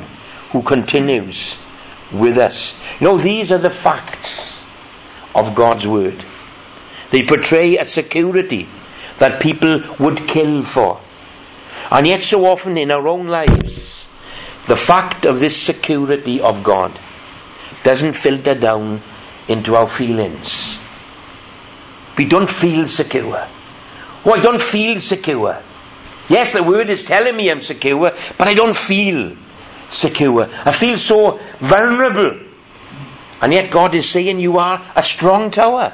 who 0.51 0.61
continues 0.61 1.57
with 2.11 2.37
us. 2.37 2.75
You 2.99 3.07
know, 3.07 3.17
these 3.17 3.51
are 3.51 3.57
the 3.57 3.69
facts 3.69 4.61
of 5.33 5.55
God's 5.55 5.87
Word. 5.87 6.23
They 7.09 7.25
portray 7.25 7.77
a 7.77 7.85
security 7.85 8.67
that 9.17 9.41
people 9.41 9.83
would 9.99 10.27
kill 10.27 10.63
for. 10.63 10.99
And 11.93 12.07
yet, 12.07 12.23
so 12.23 12.45
often 12.47 12.75
in 12.75 12.89
our 12.89 13.07
own 13.07 13.27
lives, 13.27 14.07
the 14.67 14.75
fact 14.75 15.25
of 15.25 15.39
this 15.39 15.55
security 15.55 16.41
of 16.41 16.63
God 16.63 16.91
doesn't 17.83 18.13
filter 18.13 18.55
down 18.55 19.01
into 19.47 19.75
our 19.75 19.87
feelings. 19.87 20.79
We 22.17 22.25
don't 22.25 22.49
feel 22.49 22.87
secure. 22.87 23.47
Oh, 24.25 24.33
I 24.33 24.39
don't 24.39 24.61
feel 24.61 24.99
secure. 25.01 25.61
Yes, 26.29 26.53
the 26.53 26.63
word 26.63 26.89
is 26.89 27.03
telling 27.03 27.35
me 27.35 27.51
I'm 27.51 27.61
secure, 27.61 28.11
but 28.39 28.47
I 28.47 28.55
don't 28.55 28.75
feel 28.75 29.37
secure. 29.89 30.49
I 30.65 30.71
feel 30.71 30.97
so 30.97 31.39
vulnerable. 31.59 32.39
And 33.39 33.53
yet 33.53 33.69
God 33.69 33.93
is 33.93 34.09
saying 34.09 34.39
you 34.39 34.57
are 34.57 34.83
a 34.95 35.03
strong 35.03 35.51
tower. 35.51 35.93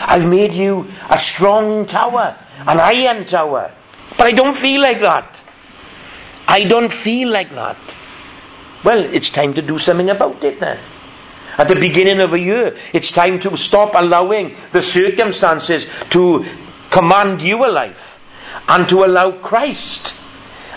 I've 0.00 0.28
made 0.28 0.52
you 0.52 0.88
a 1.08 1.16
strong 1.16 1.86
tower, 1.86 2.36
an 2.66 2.80
iron 2.80 3.24
tower. 3.24 3.72
But 4.18 4.26
I 4.26 4.32
don't 4.32 4.56
feel 4.56 4.82
like 4.82 5.00
that. 5.00 5.42
I 6.48 6.64
don't 6.64 6.92
feel 6.92 7.30
like 7.30 7.50
that. 7.50 7.76
Well, 8.84 8.98
it's 8.98 9.30
time 9.30 9.54
to 9.54 9.62
do 9.62 9.78
something 9.78 10.10
about 10.10 10.42
it 10.42 10.60
then. 10.60 10.78
At 11.56 11.68
the 11.68 11.76
beginning 11.76 12.20
of 12.20 12.32
a 12.32 12.38
year, 12.38 12.76
it's 12.92 13.10
time 13.10 13.40
to 13.40 13.56
stop 13.56 13.94
allowing 13.94 14.56
the 14.72 14.82
circumstances 14.82 15.86
to 16.10 16.44
command 16.90 17.42
your 17.42 17.70
life 17.70 18.20
and 18.68 18.88
to 18.88 19.04
allow 19.04 19.32
Christ 19.32 20.14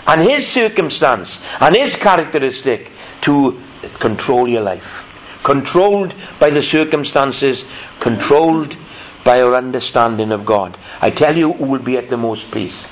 and 0.06 0.20
His 0.20 0.46
circumstance 0.46 1.40
and 1.60 1.76
His 1.76 1.96
characteristic 1.96 2.90
to 3.22 3.60
control 3.98 4.48
your 4.48 4.62
life. 4.62 5.08
Controlled 5.42 6.14
by 6.38 6.50
the 6.50 6.62
circumstances, 6.62 7.64
controlled 7.98 8.76
by 9.24 9.40
our 9.42 9.54
understanding 9.54 10.32
of 10.32 10.44
God. 10.44 10.78
I 11.00 11.10
tell 11.10 11.36
you 11.36 11.52
who 11.52 11.64
will 11.64 11.80
be 11.80 11.96
at 11.96 12.10
the 12.10 12.16
most 12.16 12.52
peace. 12.52 12.86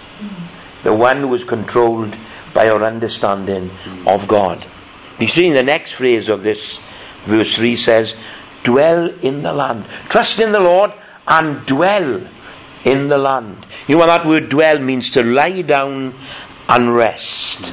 The 0.83 0.95
one 0.95 1.21
who 1.21 1.35
is 1.35 1.45
controlled 1.45 2.15
by 2.55 2.69
our 2.69 2.83
understanding 2.83 3.71
of 4.07 4.27
God. 4.27 4.67
You 5.19 5.29
see 5.29 5.47
in 5.47 5.55
the 5.55 5.63
next 5.63 5.93
phrase 5.93 6.29
of 6.29 6.43
this 6.43 6.81
Verse 7.25 7.55
3 7.57 7.77
says, 7.77 8.17
Dwell 8.63 9.09
in 9.21 9.43
the 9.43 9.53
land. 9.53 9.85
Trust 10.09 10.41
in 10.41 10.53
the 10.53 10.61
Lord 10.61 10.93
and 11.27 11.65
dwell 11.67 12.27
in 12.85 13.09
the 13.09 13.19
land. 13.19 13.67
You 13.87 13.99
know 13.99 14.07
that 14.07 14.27
word 14.27 14.49
dwell 14.49 14.79
means? 14.79 15.11
To 15.11 15.23
lie 15.23 15.63
down 15.63 16.15
and 16.69 16.95
rest. 16.95 17.73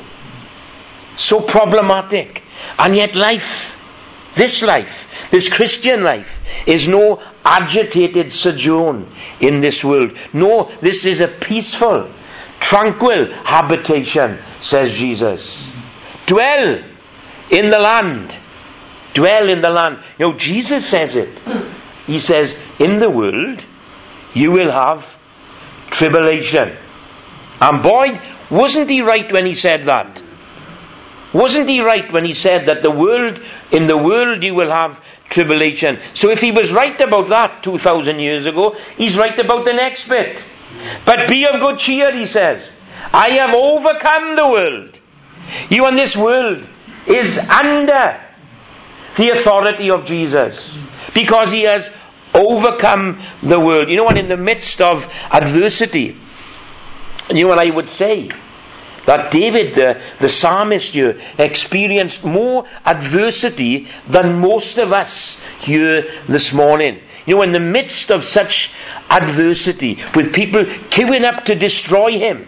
so 1.17 1.41
problematic, 1.41 2.43
and 2.79 2.97
yet 2.97 3.15
life, 3.15 3.77
this 4.35 4.63
life, 4.63 5.09
this 5.31 5.49
Christian 5.49 6.03
life, 6.03 6.41
is 6.67 6.89
no 6.89 7.23
agitated 7.45 8.31
sojourn 8.31 9.11
in 9.41 9.61
this 9.61 9.83
world. 9.83 10.17
No, 10.33 10.71
this 10.81 11.05
is 11.05 11.21
a 11.21 11.29
peaceful, 11.29 12.11
tranquil 12.61 13.33
habitation, 13.33 14.39
says 14.61 14.93
Jesus. 14.93 15.71
Dwell 16.27 16.83
in 17.51 17.71
the 17.71 17.79
land. 17.79 18.37
Dwell 19.15 19.49
in 19.49 19.61
the 19.61 19.71
land. 19.71 20.03
You 20.19 20.33
know, 20.33 20.39
Jesus 20.39 20.87
says 20.87 21.17
it. 21.17 21.39
He 22.07 22.19
says, 22.19 22.57
In 22.79 22.99
the 22.99 23.11
world, 23.11 23.65
you 24.35 24.53
will 24.53 24.71
have 24.71 25.17
tribulation. 25.91 26.77
And 27.61 27.83
boy, 27.83 28.21
wasn't 28.51 28.91
he 28.91 29.01
right 29.01 29.31
when 29.33 29.47
he 29.47 29.55
said 29.55 29.85
that? 29.85 30.23
Wasn't 31.33 31.69
he 31.69 31.81
right 31.81 32.11
when 32.13 32.25
he 32.25 32.33
said 32.33 32.67
that 32.67 32.83
the 32.83 32.91
world, 32.91 33.41
in 33.71 33.87
the 33.87 33.97
world 33.97 34.43
you 34.43 34.55
will 34.55 34.71
have 34.71 35.03
tribulation? 35.29 35.99
So 36.15 36.31
if 36.31 36.41
he 36.41 36.53
was 36.53 36.73
right 36.73 36.99
about 37.01 37.29
that 37.29 37.63
2,000 37.63 38.21
years 38.21 38.47
ago, 38.47 38.77
he's 38.97 39.19
right 39.19 39.39
about 39.39 39.65
the 39.65 39.73
next 39.73 40.09
bit. 40.09 40.47
But 41.05 41.29
be 41.29 41.47
of 41.47 41.61
good 41.61 41.79
cheer, 41.79 42.13
he 42.13 42.27
says. 42.27 42.73
I 43.13 43.31
have 43.31 43.55
overcome 43.55 44.37
the 44.37 44.49
world. 44.49 44.99
You 45.69 45.87
and 45.87 45.97
this 45.97 46.17
world 46.17 46.67
is 47.07 47.39
under 47.39 48.21
the 49.17 49.31
authority 49.31 49.91
of 49.91 50.05
Jesus 50.05 50.77
because 51.15 51.51
he 51.51 51.63
has 51.63 51.91
overcome 52.35 53.21
the 53.43 53.59
world. 53.59 53.89
You 53.89 53.97
know, 53.97 54.05
what? 54.05 54.19
in 54.19 54.29
the 54.29 54.37
midst 54.37 54.81
of 54.81 55.11
adversity, 55.31 56.17
you 57.33 57.51
and 57.51 57.61
I 57.61 57.71
would 57.71 57.89
say 57.89 58.31
that 59.07 59.33
David, 59.33 59.75
the, 59.75 60.01
the 60.21 60.29
psalmist 60.29 60.93
here, 60.93 61.19
experienced 61.39 62.25
more 62.25 62.67
adversity 62.85 63.89
than 64.07 64.41
most 64.41 64.79
of 64.79 64.93
us 64.93 65.41
here 65.59 66.09
this 66.29 66.53
morning. 66.53 67.01
You 67.25 67.37
know, 67.37 67.43
in 67.43 67.53
the 67.53 67.61
midst 67.61 68.11
of 68.11 68.25
such 68.25 68.73
adversity, 69.11 69.99
with 70.15 70.35
people 70.35 70.65
queuing 70.65 71.25
up 71.25 71.45
to 71.47 71.55
destroy 71.55 72.19
him 72.19 72.47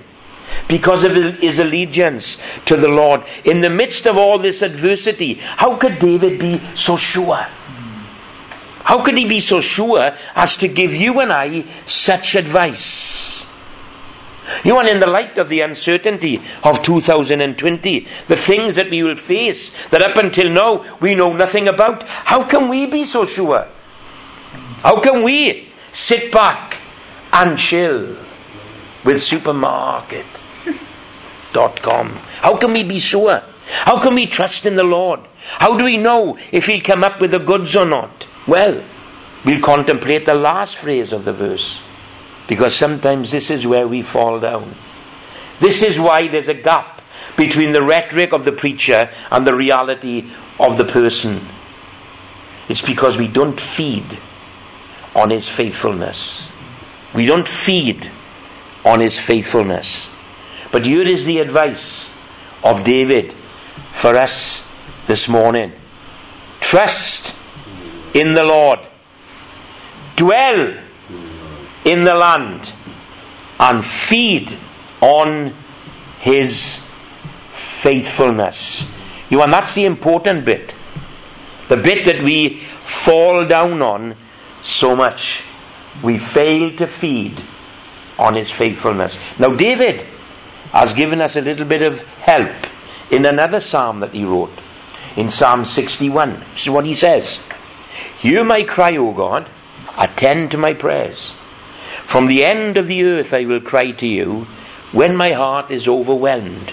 because 0.69 1.05
of 1.05 1.13
his 1.15 1.59
allegiance 1.59 2.39
to 2.67 2.77
the 2.77 2.89
Lord, 2.89 3.25
in 3.45 3.61
the 3.61 3.71
midst 3.71 4.07
of 4.07 4.17
all 4.17 4.39
this 4.39 4.63
adversity, 4.63 5.35
how 5.35 5.77
could 5.77 5.99
David 5.99 6.39
be 6.39 6.61
so 6.75 6.97
sure? 6.97 7.47
How 8.85 9.03
could 9.05 9.19
he 9.19 9.27
be 9.27 9.41
so 9.41 9.61
sure 9.61 10.15
as 10.35 10.57
to 10.59 10.69
give 10.69 10.95
you 10.95 11.21
and 11.21 11.33
I 11.33 11.65
such 11.85 12.35
advice? 12.35 13.38
You 14.65 14.79
and 14.79 14.89
in 14.89 15.01
the 15.01 15.07
light 15.07 15.39
of 15.39 15.49
the 15.49 15.61
uncertainty 15.61 16.43
of 16.63 16.83
2020, 16.83 18.07
the 18.29 18.37
things 18.37 18.77
that 18.77 18.91
we 18.91 19.03
will 19.03 19.17
face 19.17 19.73
that 19.91 20.03
up 20.03 20.17
until 20.17 20.51
now 20.51 20.99
we 21.01 21.15
know 21.15 21.33
nothing 21.33 21.69
about, 21.69 22.03
how 22.05 22.45
can 22.45 22.69
we 22.69 22.87
be 22.87 23.05
so 23.05 23.25
sure? 23.25 23.67
How 24.83 25.01
can 25.01 25.23
we 25.23 25.69
sit 25.93 26.33
back 26.33 26.79
and 27.33 27.59
chill 27.59 28.17
with 29.05 29.23
supermarket.com? 29.23 32.09
How 32.41 32.57
can 32.57 32.73
we 32.73 32.85
be 32.85 32.99
sure? 32.99 33.43
How 33.69 34.01
can 34.01 34.15
we 34.15 34.27
trust 34.27 34.65
in 34.65 34.77
the 34.77 34.85
Lord? 34.85 35.21
How 35.59 35.77
do 35.77 35.85
we 35.85 35.97
know 35.97 36.39
if 36.53 36.67
He'll 36.67 36.81
come 36.81 37.05
up 37.05 37.21
with 37.21 37.33
the 37.33 37.39
goods 37.39 37.77
or 37.77 37.85
not? 37.85 38.27
Well, 38.47 38.83
we'll 39.45 39.61
contemplate 39.61 40.25
the 40.25 40.35
last 40.35 40.77
phrase 40.77 41.13
of 41.13 41.25
the 41.25 41.33
verse 41.33 41.81
because 42.49 42.75
sometimes 42.75 43.31
this 43.31 43.51
is 43.51 43.67
where 43.67 43.87
we 43.87 44.03
fall 44.03 44.41
down. 44.41 44.75
This 45.61 45.83
is 45.83 46.01
why 46.01 46.29
there's 46.29 46.49
a 46.49 46.55
gap 46.55 47.03
between 47.37 47.73
the 47.73 47.83
rhetoric 47.83 48.33
of 48.33 48.45
the 48.45 48.53
preacher 48.53 49.11
and 49.31 49.47
the 49.47 49.55
reality 49.55 50.31
of 50.59 50.79
the 50.79 50.85
person. 50.85 51.47
It's 52.69 52.83
because 52.83 53.17
we 53.17 53.29
don't 53.29 53.61
feed 53.61 54.19
on 55.15 55.31
his 55.31 55.49
faithfulness. 55.49 56.43
We 57.15 57.27
don't 57.27 57.47
feed 57.47 58.11
on 58.85 59.01
his 59.01 59.19
faithfulness. 59.19 60.09
But 60.73 60.85
here 60.85 61.07
is 61.07 61.25
the 61.25 61.39
advice 61.39 62.11
of 62.65 62.85
David 62.85 63.35
for 63.93 64.17
us 64.17 64.65
this 65.07 65.29
morning 65.29 65.73
trust 66.61 67.35
in 68.15 68.35
the 68.35 68.45
Lord. 68.45 68.81
Dwell 70.17 70.88
in 71.89 72.05
the 72.05 72.15
land 72.15 72.71
and 73.59 73.85
feed 73.85 74.57
on 75.01 75.55
his 76.21 76.81
faithfulness. 77.53 78.87
You 79.31 79.43
and 79.43 79.53
that's 79.53 79.75
the 79.75 79.87
important 79.87 80.45
bit. 80.45 80.75
The 81.69 81.79
bit 81.79 82.05
that 82.05 82.23
we 82.23 82.61
fall 82.85 83.47
down 83.47 83.81
on 83.81 84.17
so 84.63 84.95
much. 84.95 85.43
We 86.03 86.19
fail 86.19 86.77
to 86.77 86.87
feed 86.87 87.43
on 88.19 88.35
his 88.35 88.51
faithfulness. 88.51 89.19
Now 89.39 89.55
David 89.55 90.03
has 90.73 90.93
given 90.93 91.23
us 91.23 91.37
a 91.37 91.41
little 91.41 91.65
bit 91.65 91.81
of 91.81 92.03
help 92.03 92.53
in 93.11 93.25
another 93.25 93.61
psalm 93.61 94.01
that 94.01 94.13
he 94.13 94.25
wrote. 94.25 94.53
In 95.17 95.31
Psalm 95.31 95.65
61. 95.65 96.45
This 96.53 96.63
is 96.65 96.71
what 96.71 96.85
he 96.85 96.95
says. 96.95 97.41
Hear 98.19 98.45
my 98.45 98.63
cry, 98.63 98.97
O 98.97 99.13
God, 99.13 99.49
attend 99.97 100.53
to 100.53 100.59
my 100.59 100.75
prayers. 100.75 101.33
From 102.09 102.27
the 102.27 102.43
end 102.43 102.79
of 102.79 102.87
the 102.87 103.05
earth 103.05 103.35
I 103.35 103.45
will 103.45 103.61
cry 103.61 103.91
to 103.91 104.07
you 104.07 104.47
when 104.93 105.15
my 105.15 105.33
heart 105.33 105.71
is 105.71 105.87
overwhelmed. 105.87 106.73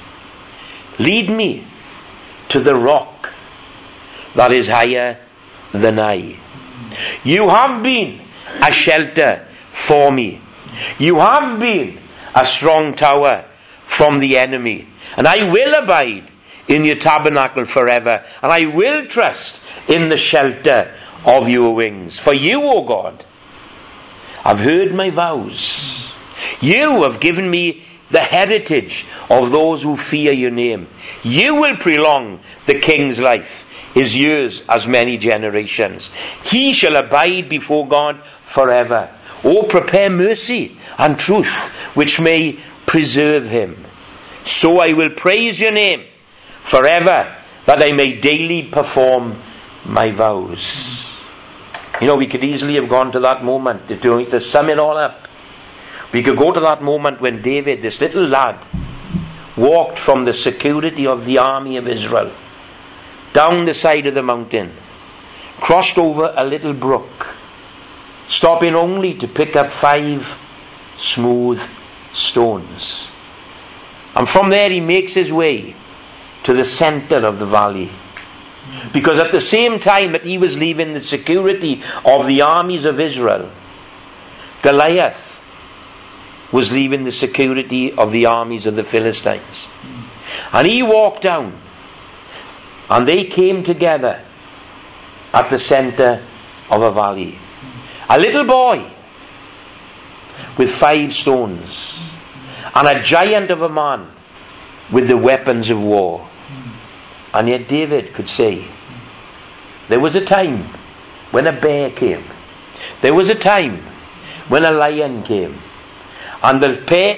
Lead 0.97 1.29
me 1.29 1.67
to 2.47 2.61
the 2.61 2.73
rock 2.73 3.33
that 4.33 4.53
is 4.53 4.69
higher 4.69 5.19
than 5.73 5.99
I. 5.99 6.39
You 7.25 7.49
have 7.49 7.83
been 7.83 8.21
a 8.63 8.71
shelter 8.71 9.45
for 9.73 10.09
me. 10.09 10.39
You 10.99 11.17
have 11.17 11.59
been 11.59 11.99
a 12.33 12.45
strong 12.45 12.95
tower 12.95 13.43
from 13.85 14.19
the 14.19 14.37
enemy. 14.37 14.87
And 15.17 15.27
I 15.27 15.51
will 15.51 15.73
abide 15.83 16.31
in 16.69 16.85
your 16.85 16.95
tabernacle 16.95 17.65
forever. 17.65 18.23
And 18.41 18.53
I 18.53 18.67
will 18.67 19.05
trust 19.07 19.59
in 19.89 20.07
the 20.07 20.17
shelter 20.17 20.95
of 21.25 21.49
your 21.49 21.75
wings. 21.75 22.17
For 22.17 22.33
you, 22.33 22.63
O 22.63 22.83
God, 22.83 23.25
have 24.45 24.59
heard 24.59 24.93
my 24.93 25.09
vows. 25.09 26.05
You 26.61 27.03
have 27.03 27.19
given 27.19 27.49
me 27.49 27.83
the 28.11 28.19
heritage 28.19 29.05
of 29.29 29.51
those 29.51 29.81
who 29.81 29.97
fear 29.97 30.31
your 30.31 30.51
name. 30.51 30.87
You 31.23 31.55
will 31.55 31.77
prolong 31.77 32.39
the 32.67 32.79
king's 32.79 33.19
life, 33.19 33.65
his 33.93 34.15
years 34.15 34.63
as 34.69 34.87
many 34.87 35.17
generations. 35.17 36.11
He 36.43 36.73
shall 36.73 36.95
abide 36.95 37.49
before 37.49 37.87
God 37.87 38.21
forever. 38.43 39.09
Oh, 39.43 39.63
prepare 39.63 40.09
mercy 40.11 40.77
and 40.97 41.17
truth, 41.17 41.53
which 41.95 42.19
may 42.19 42.59
preserve 42.85 43.49
him. 43.49 43.83
So 44.45 44.79
I 44.79 44.93
will 44.93 45.09
praise 45.09 45.59
your 45.59 45.71
name 45.71 46.05
forever, 46.63 47.35
that 47.65 47.81
I 47.81 47.91
may 47.91 48.19
daily 48.19 48.63
perform 48.63 49.41
my 49.83 50.11
vows. 50.11 51.04
You 52.01 52.07
know, 52.07 52.15
we 52.15 52.27
could 52.27 52.43
easily 52.43 52.75
have 52.75 52.89
gone 52.89 53.11
to 53.13 53.19
that 53.21 53.43
moment 53.43 53.87
to, 53.87 54.25
to 54.25 54.41
sum 54.41 54.69
it 54.69 54.79
all 54.79 54.97
up. 54.97 55.27
We 56.11 56.23
could 56.23 56.37
go 56.37 56.51
to 56.51 56.59
that 56.59 56.81
moment 56.81 57.21
when 57.21 57.41
David, 57.41 57.81
this 57.81 58.01
little 58.01 58.25
lad, 58.25 58.57
walked 59.55 59.99
from 59.99 60.25
the 60.25 60.33
security 60.33 61.07
of 61.07 61.25
the 61.25 61.37
army 61.37 61.77
of 61.77 61.87
Israel 61.87 62.31
down 63.33 63.65
the 63.65 63.73
side 63.73 64.07
of 64.07 64.13
the 64.13 64.23
mountain, 64.23 64.71
crossed 65.59 65.97
over 65.97 66.33
a 66.37 66.45
little 66.45 66.73
brook, 66.73 67.35
stopping 68.27 68.75
only 68.75 69.13
to 69.13 69.27
pick 69.27 69.55
up 69.55 69.71
five 69.71 70.37
smooth 70.97 71.61
stones. 72.13 73.09
And 74.15 74.27
from 74.27 74.49
there 74.49 74.69
he 74.69 74.79
makes 74.79 75.13
his 75.13 75.33
way 75.33 75.75
to 76.43 76.53
the 76.53 76.63
center 76.63 77.17
of 77.17 77.39
the 77.39 77.45
valley. 77.45 77.91
Because 78.93 79.19
at 79.19 79.31
the 79.31 79.41
same 79.41 79.79
time 79.79 80.11
that 80.11 80.25
he 80.25 80.37
was 80.37 80.57
leaving 80.57 80.93
the 80.93 81.01
security 81.01 81.81
of 82.03 82.27
the 82.27 82.41
armies 82.41 82.85
of 82.85 82.99
Israel, 82.99 83.51
Goliath 84.61 85.41
was 86.51 86.71
leaving 86.71 87.03
the 87.03 87.11
security 87.11 87.91
of 87.93 88.11
the 88.11 88.25
armies 88.25 88.65
of 88.65 88.75
the 88.75 88.83
Philistines. 88.83 89.67
And 90.51 90.67
he 90.67 90.81
walked 90.81 91.23
down, 91.23 91.59
and 92.89 93.07
they 93.07 93.25
came 93.25 93.63
together 93.63 94.23
at 95.33 95.49
the 95.49 95.59
center 95.59 96.23
of 96.69 96.81
a 96.81 96.91
valley. 96.91 97.37
A 98.09 98.19
little 98.19 98.45
boy 98.45 98.85
with 100.57 100.71
five 100.71 101.13
stones, 101.13 101.99
and 102.73 102.87
a 102.87 103.01
giant 103.01 103.51
of 103.51 103.61
a 103.61 103.69
man 103.69 104.09
with 104.91 105.07
the 105.07 105.17
weapons 105.17 105.69
of 105.69 105.81
war. 105.81 106.27
And 107.33 107.49
yet 107.49 107.67
David 107.67 108.13
could 108.13 108.29
say, 108.29 108.65
There 109.87 109.99
was 109.99 110.15
a 110.15 110.25
time 110.25 110.63
when 111.31 111.47
a 111.47 111.51
bear 111.51 111.91
came. 111.91 112.23
There 113.01 113.13
was 113.13 113.29
a 113.29 113.35
time 113.35 113.83
when 114.47 114.63
a 114.63 114.71
lion 114.71 115.23
came. 115.23 115.59
And 116.43 116.61
the, 116.61 116.69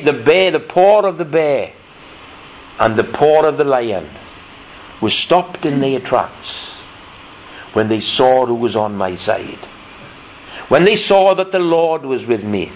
the 0.04 0.14
bear, 0.14 0.52
the 0.52 0.60
paw 0.60 1.02
of 1.02 1.18
the 1.18 1.26
bear, 1.26 1.74
and 2.80 2.96
the 2.96 3.04
paw 3.04 3.44
of 3.46 3.58
the 3.58 3.64
lion 3.64 4.08
were 5.02 5.10
stopped 5.10 5.66
in 5.66 5.80
their 5.80 6.00
tracks 6.00 6.76
when 7.74 7.90
they 7.90 8.00
saw 8.00 8.46
who 8.46 8.56
was 8.56 8.76
on 8.76 8.96
my 8.96 9.16
side. 9.16 9.60
When 10.68 10.84
they 10.84 10.96
saw 10.96 11.34
that 11.36 11.52
the 11.52 11.60
Lord 11.60 12.04
was 12.04 12.26
with 12.26 12.44
me. 12.44 12.72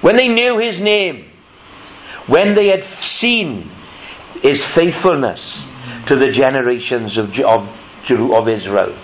When 0.00 0.16
they 0.16 0.28
knew 0.28 0.58
his 0.58 0.80
name. 0.80 1.30
When 2.26 2.54
they 2.54 2.68
had 2.68 2.84
seen 2.84 3.70
his 4.42 4.64
faithfulness 4.64 5.64
to 6.06 6.16
the 6.16 6.30
generations 6.30 7.18
of, 7.18 7.38
of, 7.40 7.68
of 8.10 8.48
Israel. 8.48 8.94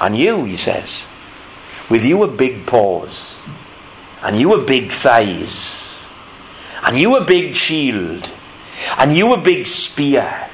And 0.00 0.16
you, 0.16 0.44
he 0.44 0.56
says, 0.56 1.04
with 1.90 2.04
you 2.04 2.22
a 2.22 2.28
big 2.28 2.66
paws, 2.66 3.40
and 4.22 4.38
you 4.38 4.54
a 4.54 4.64
big 4.64 4.92
thighs, 4.92 5.94
and 6.82 6.98
you 6.98 7.16
a 7.16 7.24
big 7.24 7.56
shield, 7.56 8.30
and 8.96 9.16
you 9.16 9.32
a 9.32 9.40
big 9.40 9.66
spear, 9.66 10.48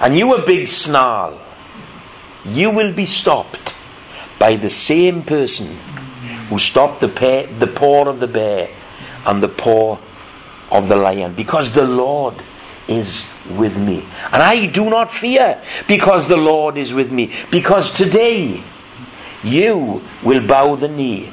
and 0.00 0.16
you 0.16 0.34
a 0.34 0.44
big 0.44 0.66
snarl, 0.66 1.40
you 2.44 2.70
will 2.70 2.92
be 2.92 3.06
stopped 3.06 3.74
by 4.38 4.56
the 4.56 4.70
same 4.70 5.22
person 5.22 5.76
who 6.48 6.58
stopped 6.58 7.00
the, 7.00 7.08
the 7.58 7.66
paw 7.66 8.06
of 8.06 8.20
the 8.20 8.26
bear 8.26 8.70
and 9.26 9.42
the 9.42 9.48
paw 9.48 9.98
of 10.70 10.88
the 10.88 10.96
lion, 10.96 11.34
because 11.34 11.72
the 11.72 11.84
Lord 11.84 12.34
is 12.88 13.26
with 13.50 13.76
me. 13.78 14.04
And 14.32 14.42
I 14.42 14.66
do 14.66 14.88
not 14.90 15.12
fear 15.12 15.62
because 15.86 16.26
the 16.26 16.36
Lord 16.36 16.76
is 16.78 16.92
with 16.92 17.12
me. 17.12 17.30
Because 17.50 17.92
today 17.92 18.62
you 19.44 20.02
will 20.24 20.46
bow 20.46 20.74
the 20.74 20.88
knee 20.88 21.30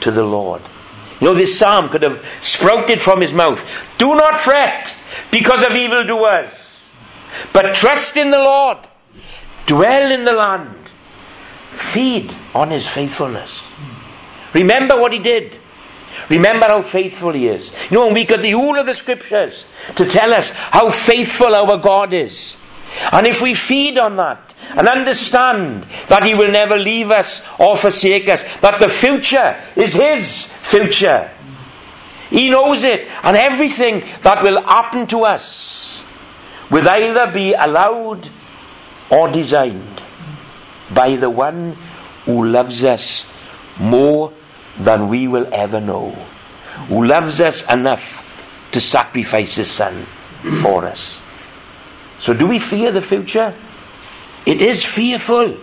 to 0.00 0.10
the 0.10 0.24
Lord. 0.24 0.62
You 1.20 1.28
know, 1.28 1.34
this 1.34 1.58
psalm 1.58 1.88
could 1.88 2.02
have 2.02 2.24
sprouted 2.42 3.00
from 3.00 3.20
his 3.20 3.32
mouth. 3.32 3.64
Do 3.96 4.14
not 4.14 4.40
fret 4.40 4.94
because 5.30 5.62
of 5.64 5.72
evildoers, 5.72 6.84
but 7.52 7.74
trust 7.74 8.16
in 8.16 8.30
the 8.30 8.38
Lord. 8.38 8.78
Dwell 9.66 10.10
in 10.10 10.24
the 10.24 10.32
land. 10.32 10.76
Feed 11.72 12.34
on 12.54 12.70
his 12.70 12.88
faithfulness. 12.88 13.64
Remember 14.52 15.00
what 15.00 15.12
he 15.12 15.18
did. 15.18 15.58
Remember 16.28 16.66
how 16.66 16.82
faithful 16.82 17.32
he 17.32 17.48
is. 17.48 17.72
You 17.90 17.98
know, 17.98 18.08
we 18.08 18.24
got 18.24 18.40
the 18.40 18.52
whole 18.52 18.78
of 18.78 18.86
the 18.86 18.94
scriptures 18.94 19.64
to 19.96 20.06
tell 20.06 20.32
us 20.32 20.50
how 20.50 20.90
faithful 20.90 21.54
our 21.54 21.78
God 21.78 22.12
is. 22.12 22.56
And 23.10 23.26
if 23.26 23.40
we 23.40 23.54
feed 23.54 23.98
on 23.98 24.16
that 24.16 24.54
and 24.70 24.88
understand 24.88 25.86
that 26.08 26.24
He 26.24 26.34
will 26.34 26.50
never 26.50 26.78
leave 26.78 27.10
us 27.10 27.42
or 27.58 27.76
forsake 27.76 28.28
us, 28.28 28.44
that 28.60 28.78
the 28.80 28.88
future 28.88 29.62
is 29.76 29.94
His 29.94 30.46
future, 30.46 31.30
He 32.28 32.50
knows 32.50 32.84
it, 32.84 33.08
and 33.22 33.36
everything 33.36 34.04
that 34.22 34.42
will 34.42 34.60
happen 34.62 35.06
to 35.08 35.22
us 35.24 36.02
will 36.70 36.88
either 36.88 37.30
be 37.32 37.54
allowed 37.54 38.28
or 39.10 39.30
designed 39.30 40.02
by 40.94 41.16
the 41.16 41.30
one 41.30 41.76
who 42.24 42.44
loves 42.44 42.84
us 42.84 43.24
more 43.78 44.32
than 44.78 45.08
we 45.08 45.28
will 45.28 45.48
ever 45.52 45.80
know, 45.80 46.10
who 46.88 47.04
loves 47.04 47.40
us 47.40 47.68
enough 47.70 48.24
to 48.72 48.80
sacrifice 48.80 49.56
His 49.56 49.70
Son 49.70 50.06
for 50.62 50.86
us. 50.86 51.20
So, 52.18 52.32
do 52.34 52.46
we 52.46 52.58
fear 52.58 52.92
the 52.92 53.02
future? 53.02 53.54
It 54.46 54.62
is 54.62 54.84
fearful. 54.84 55.58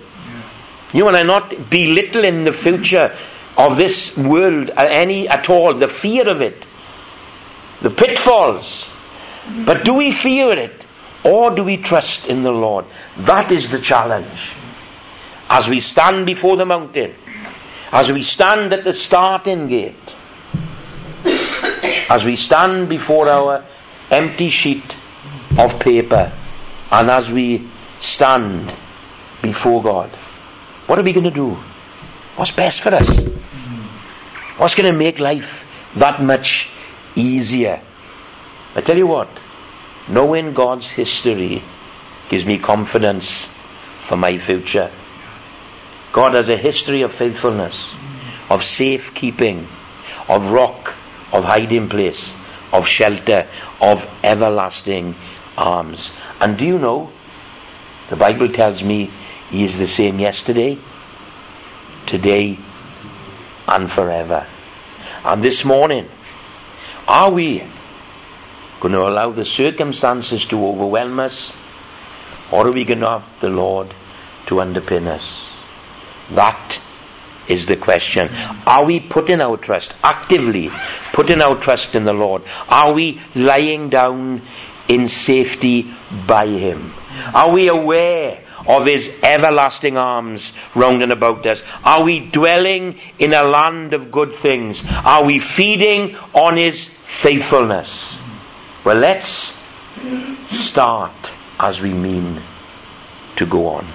You 0.94 1.08
and 1.08 1.16
I 1.16 1.24
not 1.24 1.70
belittle 1.70 2.24
in 2.24 2.44
the 2.44 2.54
future 2.54 3.16
of 3.58 3.78
this 3.78 4.16
world 4.18 4.70
uh, 4.72 4.88
any 4.90 5.28
at 5.28 5.50
all, 5.50 5.74
the 5.74 5.88
fear 5.88 6.28
of 6.28 6.42
it, 6.42 6.66
the 7.82 7.90
pitfalls. 7.90 8.88
But 9.66 9.84
do 9.84 9.94
we 9.94 10.12
fear 10.12 10.54
it 10.54 10.86
or 11.24 11.52
do 11.52 11.64
we 11.64 11.78
trust 11.78 12.28
in 12.28 12.44
the 12.44 12.52
Lord? 12.52 12.86
That 13.18 13.52
is 13.52 13.70
the 13.70 13.80
challenge. 13.80 14.54
As 15.50 15.68
we 15.68 15.80
stand 15.80 16.26
before 16.26 16.58
the 16.58 16.66
mountain, 16.66 17.16
as 17.92 18.12
we 18.12 18.22
stand 18.22 18.72
at 18.74 18.84
the 18.84 18.94
starting 18.94 19.68
gate, 19.68 20.16
as 22.10 22.24
we 22.24 22.36
stand 22.36 22.90
before 22.90 23.28
our 23.30 23.66
empty 24.12 24.50
sheet 24.50 24.96
of 25.58 25.80
paper, 25.80 26.32
and 26.92 27.10
as 27.10 27.32
we 27.32 27.68
stand 28.00 28.72
before 29.42 29.82
God, 29.82 30.10
what 30.88 31.00
are 31.00 31.04
we 31.04 31.14
going 31.14 31.26
to 31.26 31.32
do? 31.32 31.58
What's 32.36 32.52
best 32.52 32.82
for 32.82 32.94
us? 32.94 33.20
What's 34.58 34.76
going 34.76 34.92
to 34.92 34.98
make 34.98 35.20
life 35.20 35.66
that 35.96 36.22
much 36.22 36.70
easier? 37.16 37.82
I 38.76 38.82
tell 38.82 38.98
you 38.98 39.08
what, 39.08 39.30
knowing 40.08 40.54
God's 40.54 40.90
history 40.90 41.64
gives 42.30 42.46
me 42.46 42.60
confidence 42.60 43.50
for 44.02 44.16
my 44.16 44.38
future. 44.38 44.92
God 46.12 46.34
has 46.34 46.50
a 46.50 46.58
history 46.58 47.02
of 47.02 47.14
faithfulness, 47.14 47.94
of 48.50 48.64
safekeeping, 48.64 49.68
of 50.28 50.52
rock, 50.52 50.96
of 51.32 51.44
hiding 51.44 51.88
place, 51.88 52.34
of 52.74 52.88
shelter, 52.88 53.48
of 53.80 54.08
everlasting 54.24 55.16
arms. 55.58 56.12
And 56.40 56.58
do 56.58 56.66
you 56.66 56.80
know, 56.80 57.12
the 58.10 58.16
Bible 58.16 58.50
tells 58.50 58.84
me 58.84 59.12
He 59.50 59.64
is 59.64 59.78
the 59.78 59.88
same 59.88 60.20
yesterday, 60.20 60.80
today, 62.08 62.58
and 63.68 63.92
forever. 63.92 64.48
And 65.24 65.44
this 65.44 65.64
morning, 65.64 66.10
are 67.08 67.30
we 67.30 67.64
going 68.80 68.94
to 68.94 69.02
allow 69.02 69.32
the 69.32 69.46
circumstances 69.46 70.46
to 70.48 70.66
overwhelm 70.66 71.20
us, 71.20 71.52
or 72.52 72.68
are 72.68 72.72
we 72.72 72.84
going 72.84 73.02
to 73.02 73.10
have 73.10 73.30
the 73.42 73.50
Lord 73.50 73.94
to 74.48 74.56
underpin 74.56 75.08
us? 75.08 75.49
That 76.32 76.80
is 77.48 77.66
the 77.66 77.76
question. 77.76 78.30
Are 78.66 78.86
we 78.86 79.00
putting 79.00 79.42
our 79.42 79.58
trust, 79.58 79.94
actively 80.04 80.72
putting 81.12 81.42
our 81.42 81.56
trust 81.56 81.96
in 81.96 82.06
the 82.06 82.14
Lord? 82.14 82.44
Are 82.70 82.94
we 82.94 83.20
lying 83.36 83.90
down 83.90 84.42
in 84.88 85.08
safety 85.08 85.94
by 86.28 86.48
Him? 86.48 86.94
Are 87.34 87.52
we 87.52 87.68
aware 87.68 88.42
of 88.68 88.86
His 88.86 89.10
everlasting 89.24 89.98
arms 89.98 90.54
round 90.76 91.02
and 91.02 91.12
about 91.12 91.46
us? 91.46 91.64
Are 91.84 92.04
we 92.04 92.20
dwelling 92.20 93.00
in 93.18 93.34
a 93.34 93.44
land 93.44 93.94
of 93.94 94.12
good 94.12 94.34
things? 94.34 94.84
Are 95.04 95.24
we 95.24 95.40
feeding 95.40 96.16
on 96.34 96.58
His 96.58 96.88
faithfulness? 97.06 98.18
Well, 98.86 98.98
let's 98.98 99.56
start 100.46 101.32
as 101.60 101.82
we 101.82 101.94
mean 101.94 102.42
to 103.36 103.46
go 103.46 103.68
on. 103.68 103.86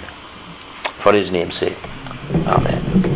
For 0.98 1.12
His 1.12 1.30
name's 1.30 1.56
sake. 1.56 1.78
Amen. 2.32 3.14